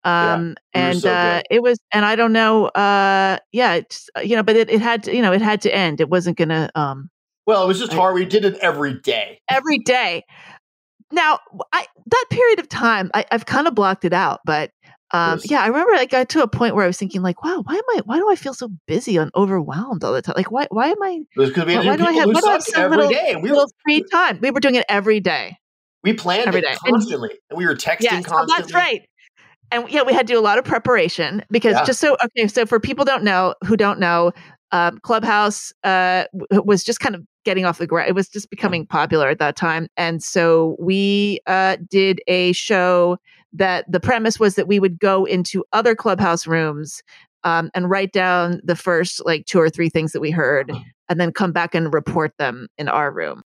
[0.04, 1.46] Um were and so uh good.
[1.50, 4.82] it was and I don't know uh yeah it's uh, you know but it, it
[4.82, 6.00] had to you know it had to end.
[6.00, 7.10] It wasn't gonna um
[7.48, 8.14] Well, it was just I- hard.
[8.14, 9.42] We did it every day.
[9.50, 10.24] every day.
[11.12, 11.40] Now,
[11.74, 14.72] I that period of time, I, I've kind of blocked it out, but
[15.12, 15.50] um, Yes.
[15.52, 17.74] yeah, I remember I got to a point where I was thinking, like, wow, why
[17.76, 18.02] am I?
[18.06, 20.36] Why do I feel so busy and overwhelmed all the time?
[20.38, 20.68] Like, why?
[20.70, 21.22] Why am I?
[21.36, 22.98] It was because we had Why do I have- why do I have some every
[22.98, 23.36] little- day.
[23.36, 24.38] We were Little free time.
[24.40, 25.58] We were doing it every day.
[26.04, 26.76] we planned every it day.
[26.86, 29.02] And- constantly, and we were texting Yes, oh, that's right.
[29.72, 31.84] And yeah, we had to do a lot of preparation because Yeah.
[31.86, 34.32] just so okay, so for people don't know who don't know,
[34.72, 38.08] um, Clubhouse uh, was just kind of getting off the ground.
[38.10, 43.18] It was just becoming popular at that time, and so we uh, did a show
[43.54, 47.02] that the premise was that we would go into other Clubhouse rooms
[47.44, 50.72] um, and write down the first like two or three things that we heard,
[51.10, 53.42] and then come back and report them in our room.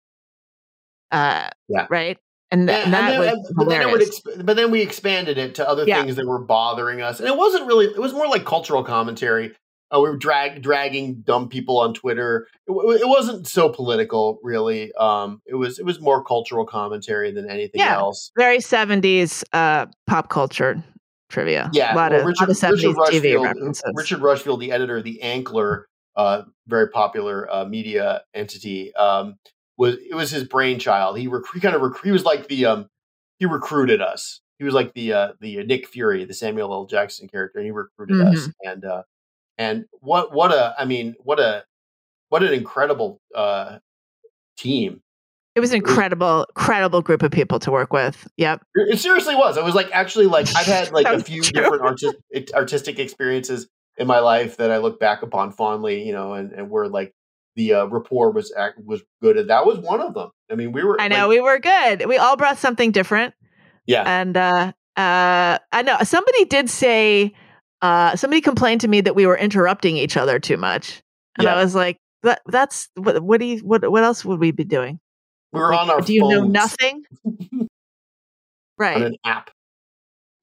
[1.11, 1.85] Uh, Yeah.
[1.91, 2.17] Right.
[2.53, 4.21] And, th- Yeah, and that then, was but then it would hilarious.
[4.21, 6.01] exp- but then we expanded it to other Yeah.
[6.01, 7.85] things that were bothering us, and it wasn't really.
[7.85, 9.53] It was more like cultural commentary.
[9.93, 12.47] Uh, we were drag dragging dumb people on Twitter.
[12.67, 12.71] It,
[13.01, 14.93] it wasn't so political, really.
[14.93, 17.95] Um, it was it was more cultural commentary than anything Yeah.
[17.97, 18.31] else.
[18.37, 20.83] very 70s uh pop culture
[21.29, 24.19] trivia Yeah, a lot, well, of, Richard, lot of 70s Richard tv Rushfield, references Richard
[24.21, 25.83] Rushfield, the editor of the Ankler,
[26.15, 29.37] uh, very popular uh, media entity, um,
[29.77, 31.17] was it was his brainchild.
[31.17, 32.87] He rec- he kind of rec- he was like the um,
[33.39, 34.41] he recruited us.
[34.59, 36.85] He was like the uh, the Nick Fury, the Samuel L.
[36.85, 38.49] Jackson character, and he recruited us.
[38.63, 39.03] And uh,
[39.61, 41.63] and what what a I mean what a
[42.29, 43.77] what an incredible uh,
[44.57, 45.01] team.
[45.55, 49.57] it was an incredible incredible group of people to work with yep It seriously was.
[49.57, 51.61] It was like, actually, like I've had like a few true.
[51.61, 56.33] different artistic artistic experiences in my life that I look back upon fondly, you know,
[56.33, 57.13] and, and where like
[57.55, 58.51] the uh, rapport was
[58.83, 60.31] was good, and that was one of them.
[60.49, 60.99] I mean, we were.
[60.99, 63.33] i know like, we were good we all brought something different
[63.85, 67.33] yeah, and uh uh i know somebody did say
[67.81, 71.01] uh somebody complained to me that we were interrupting each other too much
[71.37, 71.55] and Yeah.
[71.55, 74.63] i was like that, that's what what do you what what else would we be
[74.63, 74.99] doing
[75.51, 76.01] We're Like, on our.
[76.01, 77.03] do you know nothing
[78.77, 79.49] right on an app.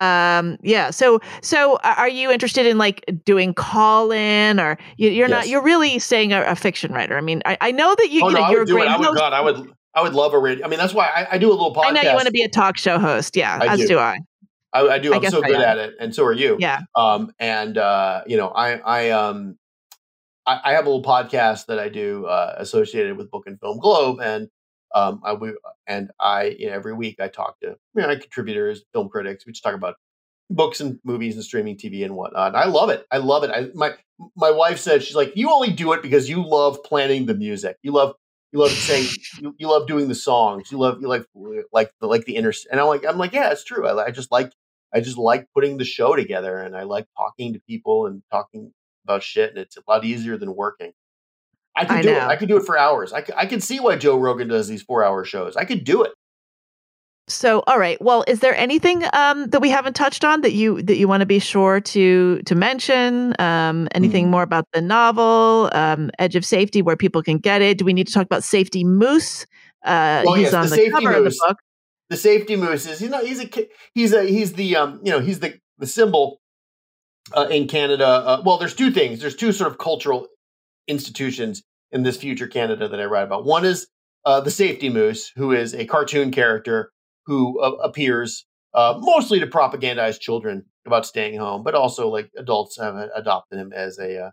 [0.00, 5.28] um yeah so so are you interested in like doing call in or you, you're
[5.28, 8.24] not you're really saying a, a fiction writer i mean i, I know that you,
[8.24, 8.90] oh you no, know I you're would a do great it.
[8.90, 9.16] I would.
[9.16, 9.72] God, I would.
[9.94, 10.64] I would love a radio.
[10.64, 11.86] I mean, that's why I, I do a little podcast.
[11.86, 13.88] I know you want to be a talk show host yeah I as do.
[13.88, 14.18] do, i
[14.72, 15.12] I, I do.
[15.12, 16.56] I I'm so good at it, and so are you.
[16.58, 19.56] yeah um, and uh, you know, I, I, um,
[20.46, 23.78] I, I have a little podcast that I do uh, associated with Book and Film
[23.78, 24.48] Globe, and
[24.94, 25.52] um, I we,
[25.86, 29.46] and I you know, every week I talk to you know, contributors, film critics.
[29.46, 29.96] We just talk about
[30.50, 32.48] books and movies and streaming TV and whatnot.
[32.48, 33.06] And I love it.
[33.10, 33.50] I love it.
[33.50, 33.92] I, my
[34.36, 37.76] my wife said she's like, you only do it because you love planning the music.
[37.82, 38.14] You love
[38.52, 39.08] you love saying
[39.40, 40.72] you, you love doing the songs.
[40.72, 41.26] You love you like
[41.72, 42.52] like the like the inner.
[42.70, 43.86] And I'm like I'm like yeah, it's true.
[43.86, 44.52] I, I just like
[44.94, 48.72] I just like putting the show together and I like talking to people and talking
[49.04, 50.92] about shit and it's a lot easier than working.
[51.76, 52.22] I could I do it.
[52.22, 53.12] I could do it for hours.
[53.12, 55.56] I could, I could see why Joe Rogan does these four hour shows.
[55.56, 56.12] I could do it.
[57.28, 60.82] So all right well is there anything um that we haven't touched on that you
[60.82, 64.30] that you want to be sure to to mention um anything Hmm.
[64.30, 67.92] more about the novel um edge of safety where people can get it do we
[67.92, 69.46] need to talk about safety moose
[69.84, 71.38] uh Well, he's yes, on the the, Safety cover of the Moose.
[71.46, 71.58] book
[72.10, 73.48] The safety moose is you know he's a
[73.94, 76.40] he's a he's the um you know he's the the symbol
[77.36, 78.06] uh, in Canada.
[78.06, 79.20] Uh, well, there's two things.
[79.20, 80.26] There's two sort of cultural
[80.88, 83.44] institutions in this future Canada that I write about.
[83.44, 83.86] One is
[84.24, 86.90] uh, the safety moose, who is a cartoon character
[87.28, 88.44] who uh, appears
[88.74, 93.58] uh, mostly to propagandize children about staying home, but also like adults have uh, adopted
[93.58, 94.30] him as a uh,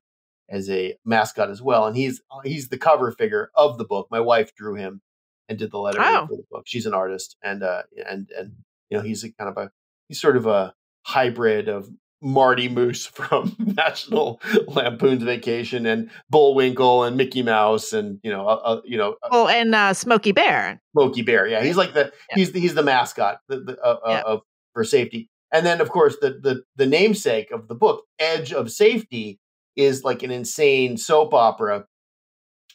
[0.50, 1.86] as a mascot as well.
[1.86, 4.08] And he's he's the cover figure of the book.
[4.10, 5.02] My wife drew him
[5.50, 6.26] and did the lettering Oh.
[6.28, 6.64] for the book.
[6.66, 8.54] She's an artist, and uh, and and
[8.90, 9.72] you know he's a kind of a
[10.08, 10.74] he's sort of a
[11.06, 11.90] hybrid of
[12.26, 18.56] Marty Moose from National Lampoon's Vacation and Bullwinkle and Mickey Mouse and you know uh,
[18.64, 21.48] uh, you know uh, oh and uh Smokey Bear Smokey Bear.
[21.48, 22.36] Yeah, he's like the Yeah.
[22.36, 24.22] he's the, he's the mascot the, the, uh, uh, Yeah.
[24.26, 24.42] of
[24.74, 25.30] for safety.
[25.54, 29.40] And then, of course, the the the namesake of the book, Edge of Safety,
[29.76, 31.86] is like an insane soap opera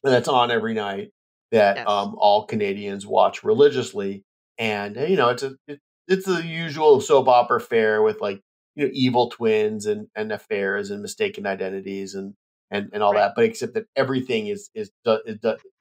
[0.05, 1.11] that's on every night
[1.51, 1.87] that Yes.
[1.89, 4.23] um, all Canadians watch religiously.
[4.59, 8.41] And you know, it's a it, it's the usual soap opera fare with like
[8.77, 12.35] you know evil twins and and affairs and mistaken identities and
[12.71, 13.21] and and all Right.
[13.21, 13.33] that.
[13.37, 15.19] But except that everything is is, do,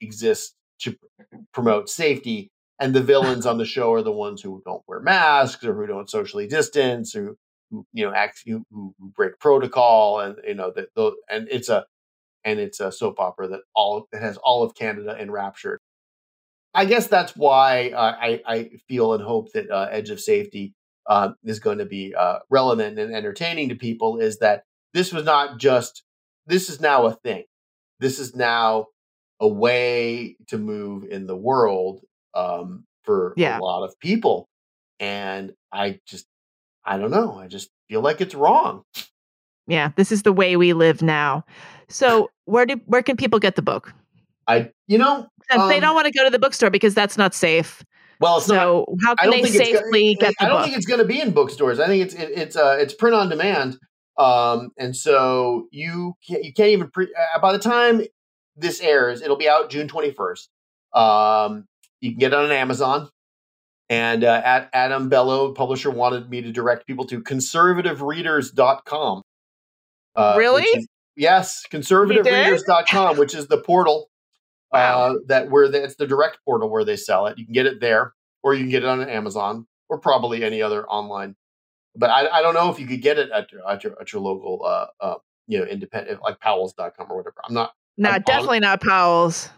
[0.01, 0.95] exists to
[1.53, 2.51] promote safety.
[2.79, 5.87] And the villains on the show are the ones who don't wear masks or who
[5.87, 7.35] don't socially distance or
[7.71, 11.69] who you know act who, who break protocol and you know that those and it's
[11.69, 11.85] a
[12.45, 15.79] and it's a soap opera that all that has all of Canada enraptured.
[16.73, 20.73] I guess that's why uh, I I feel and hope that uh, Edge of Safety
[21.09, 24.19] uh, is going to be uh, relevant and entertaining to people.
[24.19, 24.63] Is that
[24.93, 26.03] this was not just
[26.47, 27.43] this is now a thing.
[27.99, 28.87] This is now
[29.41, 32.01] a way to move in the world
[32.33, 33.59] um, for Yeah.
[33.59, 34.47] a lot of people,
[34.99, 36.25] and I just
[36.85, 37.37] I don't know.
[37.37, 38.83] I just feel like it's wrong.
[39.67, 41.43] Yeah, this is the way we live now.
[41.89, 43.93] So where do where can people get the book?
[44.47, 47.17] I you know Since they Um, don't want to go to the bookstore because that's
[47.17, 47.83] not safe.
[48.19, 50.45] Well it's not So how I can don't they think it's go- safely get the
[50.45, 50.65] I don't book?
[50.65, 51.79] think it's going to be in bookstores.
[51.79, 53.77] I think it's it, it's uh it's print on demand.
[54.17, 57.05] Um, and so you can't, you can't even pre.
[57.05, 58.01] Uh, by the time
[58.57, 60.49] this airs, it'll be out June twenty first.
[60.93, 61.65] Um,
[62.01, 63.09] you can get it on Amazon.
[63.91, 69.21] And uh, at Adam Bellow, publisher, wanted me to direct people to conservativereaders.com.
[70.15, 70.63] Uh, Really?
[70.63, 74.09] is- yes, conservativereaders.com, which is the portal
[74.71, 74.99] Wow.
[75.01, 77.37] uh, that where the, it's the direct portal where they sell it.
[77.37, 78.13] You can get it there,
[78.43, 81.35] or you can get it on Amazon, or probably any other online.
[81.95, 84.13] But I, I don't know if you could get it at your at your, at
[84.13, 85.15] your local uh, uh,
[85.47, 87.35] you know independent like Powell's.com or whatever.
[87.47, 89.49] I'm not no, I'm- definitely not Powell's.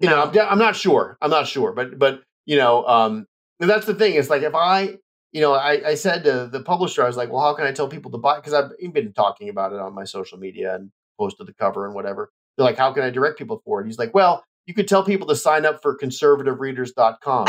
[0.00, 3.26] you know I'm, de- I'm not sure i'm not sure but but you know um
[3.60, 4.96] that's the thing it's like if i
[5.32, 7.70] you know i i said to the publisher i was like well how can i
[7.72, 10.90] tell people to buy because i've been talking about it on my social media and
[11.16, 13.98] posted the cover and whatever they're like how can i direct people for it he's
[13.98, 17.46] like well you could tell people to sign up for conservativereaders.com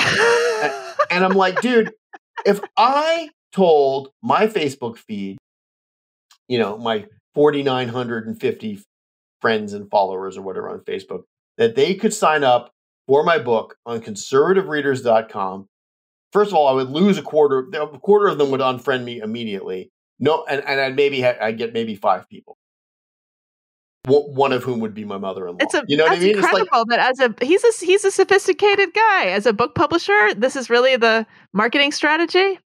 [1.12, 1.92] and i'm like dude
[2.46, 5.38] if i told my facebook feed
[6.48, 8.80] you know my 4950
[9.42, 11.24] friends and followers or whatever on facebook
[11.58, 12.72] that they could sign up
[13.08, 15.68] for my book on conservativereaders.com
[16.32, 19.20] first of all i would lose a quarter a quarter of them would unfriend me
[19.20, 19.92] immediately.
[20.20, 22.58] No and, and i'd maybe ha- i'd get maybe five people
[24.08, 26.86] one of whom would be my mother-in-law It's a you know what i mean incredible
[26.90, 30.34] that as a he's a he's a sophisticated guy as a book publisher.
[30.36, 32.60] This is really the marketing strategy.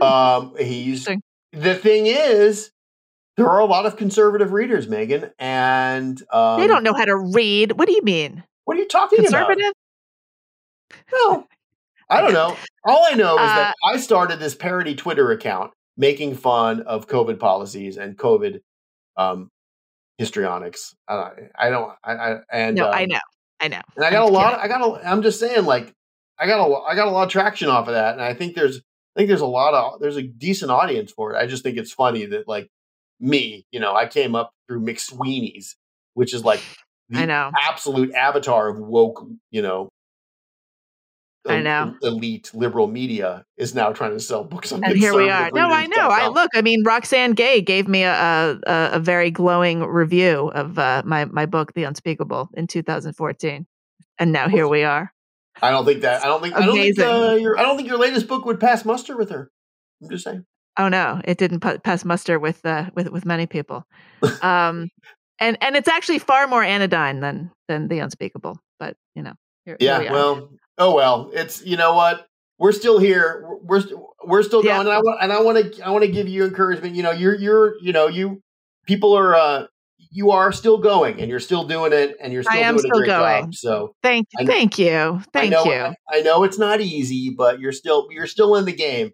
[0.00, 1.08] um he's
[1.52, 2.70] the thing is
[3.36, 7.16] there are a lot of conservative readers meghan and um, they don't know how to
[7.16, 7.72] read.
[7.72, 9.72] What do you mean, what are you talking about conservative?
[11.12, 11.46] No,
[12.10, 12.56] I don't know.
[12.84, 17.06] All I know is Uh, that I started this parody Twitter account making fun of
[17.06, 18.60] COVID policies and COVID
[19.16, 19.48] um,
[20.18, 20.94] histrionics.
[21.08, 21.50] I don't.
[21.58, 21.92] I don't.
[22.04, 23.20] I, I and No, I um, know,
[23.60, 23.80] I know.
[23.96, 24.58] And I got I'm a lot.
[24.60, 24.80] I got.
[24.80, 25.92] A, I'm just saying, like,
[26.38, 26.74] I got a.
[26.82, 28.78] I got a lot of traction off of that, and I think there's.
[28.78, 30.00] I think there's a lot of.
[30.00, 31.38] There's a decent audience for it.
[31.38, 32.68] I just think it's funny that like
[33.20, 35.76] me, you know, I came up through McSweeney's,
[36.14, 36.60] which is like
[37.08, 37.50] the I know.
[37.62, 39.90] absolute avatar of woke, you know.
[41.46, 41.94] I know.
[42.02, 44.82] Elite liberal media is now trying to sell books on.
[44.82, 45.50] And here we are.
[45.52, 46.08] No, I know.
[46.08, 46.50] I look.
[46.54, 51.26] I mean, Roxane Gay gave me a a, a very glowing review of uh, my
[51.26, 53.66] my book, The Unspeakable, in 2014,
[54.18, 55.12] and now here we are.
[55.60, 56.24] I don't think that.
[56.24, 56.54] I don't think.
[56.54, 56.96] I don't think.
[56.98, 57.04] Amazing.
[57.04, 57.58] Uh, your.
[57.58, 59.50] I don't think your latest book would pass muster with her.
[60.02, 60.44] I'm just saying.
[60.78, 63.86] Oh no, it didn't pa- pass muster with uh, with with many people.
[64.42, 64.88] Um,
[65.38, 68.58] and and it's actually far more anodyne than than The Unspeakable.
[68.78, 69.34] But you know,
[69.66, 70.12] here, here we Yeah.
[70.12, 70.50] Well.
[70.78, 71.30] Oh well.
[71.32, 71.64] It's.
[71.64, 72.26] You know what.
[72.58, 73.44] We're still here.
[73.46, 74.76] We're we're, st- we're still Yeah.
[74.82, 74.86] going.
[74.88, 75.18] And I want.
[75.22, 75.82] And I want to.
[75.86, 76.94] I want to give you encouragement.
[76.94, 77.12] You know.
[77.12, 77.34] You're.
[77.34, 77.74] You're.
[77.80, 78.06] You know.
[78.08, 78.42] You.
[78.86, 79.34] People are.
[79.34, 79.66] uh
[80.10, 82.80] You are still going, and you're still doing it, and you're still I am doing
[82.80, 83.42] still a great going.
[83.46, 83.54] job.
[83.54, 85.72] So thank I- thank you, thank I know, you.
[85.72, 88.08] I, I know it's not easy, but you're still.
[88.10, 89.10] You're still in the game,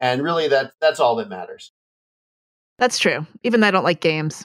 [0.00, 1.72] and really, that that's all that matters.
[2.78, 3.26] That's true.
[3.42, 4.44] Even though I don't like games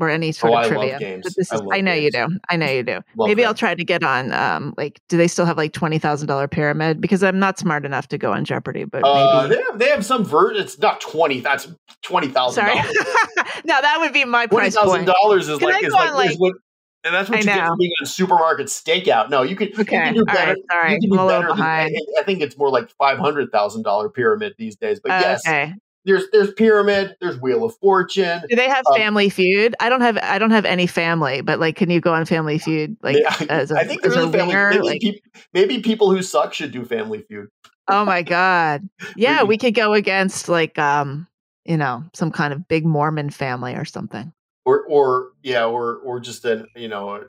[0.00, 0.98] or any sort Oh, of I trivia.
[0.98, 1.24] games.
[1.24, 2.26] But this I is, love I, know you do.
[2.48, 3.00] I know you do.
[3.16, 4.32] Love Maybe I'll try to get on.
[4.32, 7.00] Um, like, do they still have like twenty thousand dollar pyramid?
[7.00, 8.84] Because I'm not smart enough to go on Jeopardy.
[8.84, 9.54] But Uh, maybe.
[9.56, 10.52] they have they have some ver.
[10.52, 11.40] It's not twenty.
[11.40, 11.68] That's
[12.02, 12.74] twenty thousand Sorry.
[12.76, 12.96] dollars.
[13.64, 16.36] no, that would be my Twenty thousand dollars is Can like is like, like- is
[16.38, 16.54] what,
[17.02, 19.30] and that's what I you get for being on supermarket stakeout.
[19.30, 19.96] No, you could you Okay.
[19.96, 20.52] can do better.
[20.52, 20.56] right.
[20.70, 20.92] Sorry.
[20.94, 21.54] You can I'm do a little.
[21.54, 21.88] Than, I,
[22.26, 25.00] think- it's more like five hundred thousand dollar pyramid these days.
[25.00, 25.72] But yes, Okay.
[26.04, 27.16] There's there's pyramid.
[27.20, 28.42] There's Wheel of Fortune.
[28.48, 29.74] Do they have Um, Family Feud?
[29.80, 30.18] I don't have.
[30.18, 31.40] I don't have any family.
[31.42, 32.96] But like, can you go on Family Feud?
[33.02, 33.16] Like,
[33.50, 34.54] as a, I think as there a a family.
[34.54, 37.48] Maybe, Like, peop- maybe people who suck should do Family Feud.
[37.88, 38.88] oh my god.
[39.16, 41.26] Yeah, Maybe- we could go against like um
[41.66, 44.32] you know, some kind of big Mormon family or something.
[44.64, 47.20] Or, or yeah, or or just a you know a,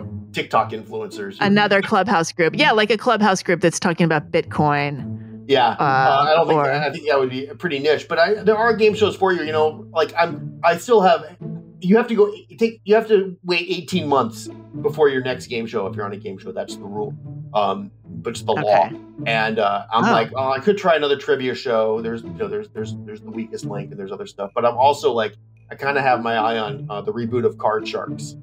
[0.00, 1.36] a TikTok influencers.
[1.40, 5.29] Another clubhouse group, yeah, like a clubhouse group that's talking about Bitcoin.
[5.50, 8.06] Yeah, uh, uh, I don't think or, that, I think that would be pretty niche,
[8.08, 9.42] but I, there are game shows for you.
[9.42, 11.36] You know, like I'm, I still have.
[11.80, 12.80] You have to go take.
[12.84, 14.48] You have to wait eighteen months
[14.80, 16.52] before your next game show if you're on a game show.
[16.52, 17.16] That's the rule.
[17.52, 18.62] Um, but it's the okay.
[18.62, 18.90] law.
[19.26, 20.12] And uh, I'm oh.
[20.12, 22.00] like, oh, I could try another trivia show.
[22.00, 24.52] There's, you know, there's, there's, there's the weakest link, and there's other stuff.
[24.54, 25.34] But I'm also like,
[25.68, 28.36] I kind of have my eye on uh, the reboot of Card Sharks.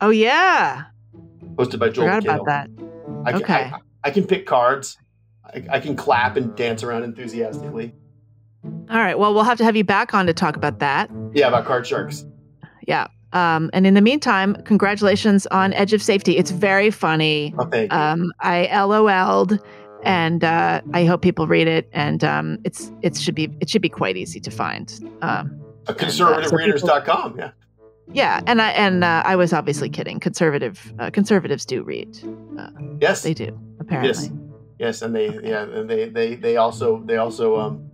[0.00, 0.84] Oh yeah,
[1.56, 2.06] hosted by Joel.
[2.06, 2.40] Forgot McHale.
[2.40, 2.70] about that.
[3.24, 4.98] I, okay, I, I, can pick cards.
[5.54, 7.94] I, I can clap and dance around enthusiastically.
[8.64, 9.18] All right.
[9.18, 11.10] Well, we'll have to have you back on to talk about that.
[11.32, 12.24] Yeah, about Card Sharks.
[12.86, 13.06] Yeah.
[13.32, 16.36] Um, and in the meantime, congratulations on Edge of Safety.
[16.36, 17.54] It's very funny.
[17.58, 17.98] Oh, thank you.
[17.98, 19.58] Um, I LOL'd,
[20.04, 21.88] and uh, I hope people read it.
[21.92, 24.92] And um, it's it should be it should be quite easy to find.
[25.22, 27.32] Um, A conservativereaders.com.
[27.32, 27.50] So yeah.
[28.12, 30.20] Yeah, and I and uh, I was obviously kidding.
[30.20, 32.16] Conservative uh, conservatives do read.
[32.58, 32.70] Uh,
[33.00, 33.58] yes, they do.
[33.80, 34.08] Apparently.
[34.08, 34.45] Yes.
[34.78, 37.90] Yes, and they yeah, and they they they also they also um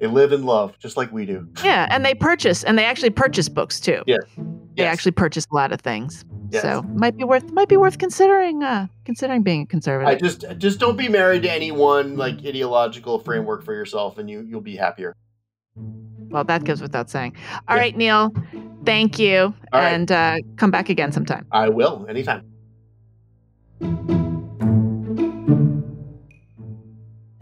[0.00, 1.48] they live in love just like we do.
[1.62, 4.02] Yeah, and they purchase and they actually purchase books too.
[4.06, 4.16] Yeah.
[4.76, 4.92] They yes.
[4.92, 6.24] actually purchase a lot of things.
[6.50, 6.62] Yes.
[6.62, 10.08] So might be worth might be worth considering uh considering being a conservative.
[10.08, 14.28] I just just don't be married to any one like ideological framework for yourself and
[14.28, 15.14] you you'll be happier.
[15.76, 17.36] Well, that goes without saying.
[17.68, 17.82] All yeah.
[17.82, 18.34] right, Neal.
[18.84, 19.54] Thank you.
[19.72, 21.46] and uh, come back again sometime.
[21.52, 22.42] I will, anytime.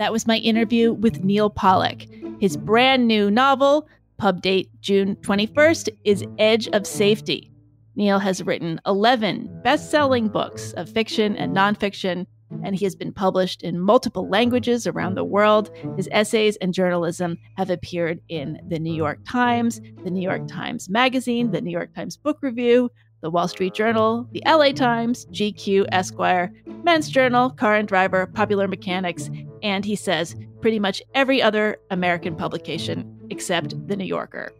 [0.01, 2.06] That was my interview with Neal Pollack.
[2.40, 3.86] His brand new novel,
[4.16, 7.52] pub date June 21st, is Edge of Safety.
[7.97, 12.27] Neil has written 11 best selling books of fiction and nonfiction,
[12.64, 15.70] and he has been published in multiple languages around the world.
[15.98, 20.89] His essays and journalism have appeared in the New York Times, the New York Times
[20.89, 22.90] Magazine, the New York Times Book Review,
[23.20, 26.52] the Wall Street Journal, the LA Times, GQ, Esquire,
[26.82, 29.30] Men's Journal, Car and Driver, Popular Mechanics,
[29.62, 34.52] and he says pretty much every other American publication except The New Yorker.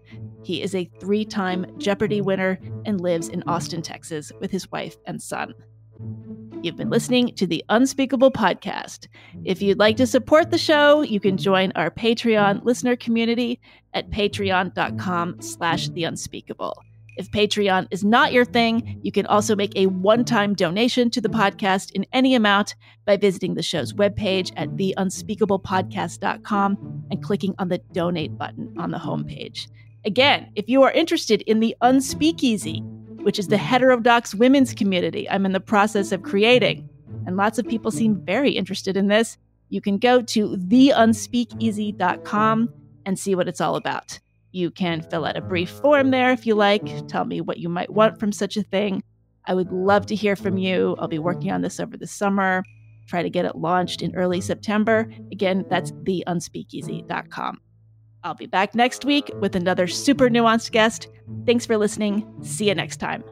[0.43, 4.97] He is a three time Jeopardy winner and lives in Austin, Texas with his wife
[5.07, 5.55] and son.
[6.63, 9.09] You've been listening to the Unspeakable podcast.
[9.45, 13.61] If you'd like to support the show, you can join our Patreon listener community
[13.95, 16.83] at patreon.com slash the unspeakable.
[17.17, 21.21] If Patreon is not your thing, you can also make a one time donation to
[21.21, 22.75] the podcast in any amount
[23.05, 28.99] by visiting the show's webpage at theunspeakablepodcast.com and clicking on the donate button on the
[28.99, 29.69] homepage.
[30.05, 32.83] Again, if you are interested in the Unspeakeasy,
[33.23, 36.89] which is the heterodox women's community I'm in the process of creating,
[37.27, 39.37] and lots of people seem very interested in this,
[39.69, 42.73] you can go to theunspeakeasy.com
[43.07, 44.21] and see what it's all about.
[44.53, 47.07] You can fill out a brief form there if you like.
[47.09, 49.03] Tell me what you might want from such a thing.
[49.47, 50.97] I would love to hear from you.
[50.99, 52.63] I'll be working on this over the summer.
[53.07, 55.11] Try to get it launched in early September.
[55.33, 57.61] Again, that's theunspeakeasy.com.
[58.23, 61.09] I'll be back next week with another super nuanced guest.
[61.47, 62.27] Thanks for listening.
[62.43, 63.25] See you next time.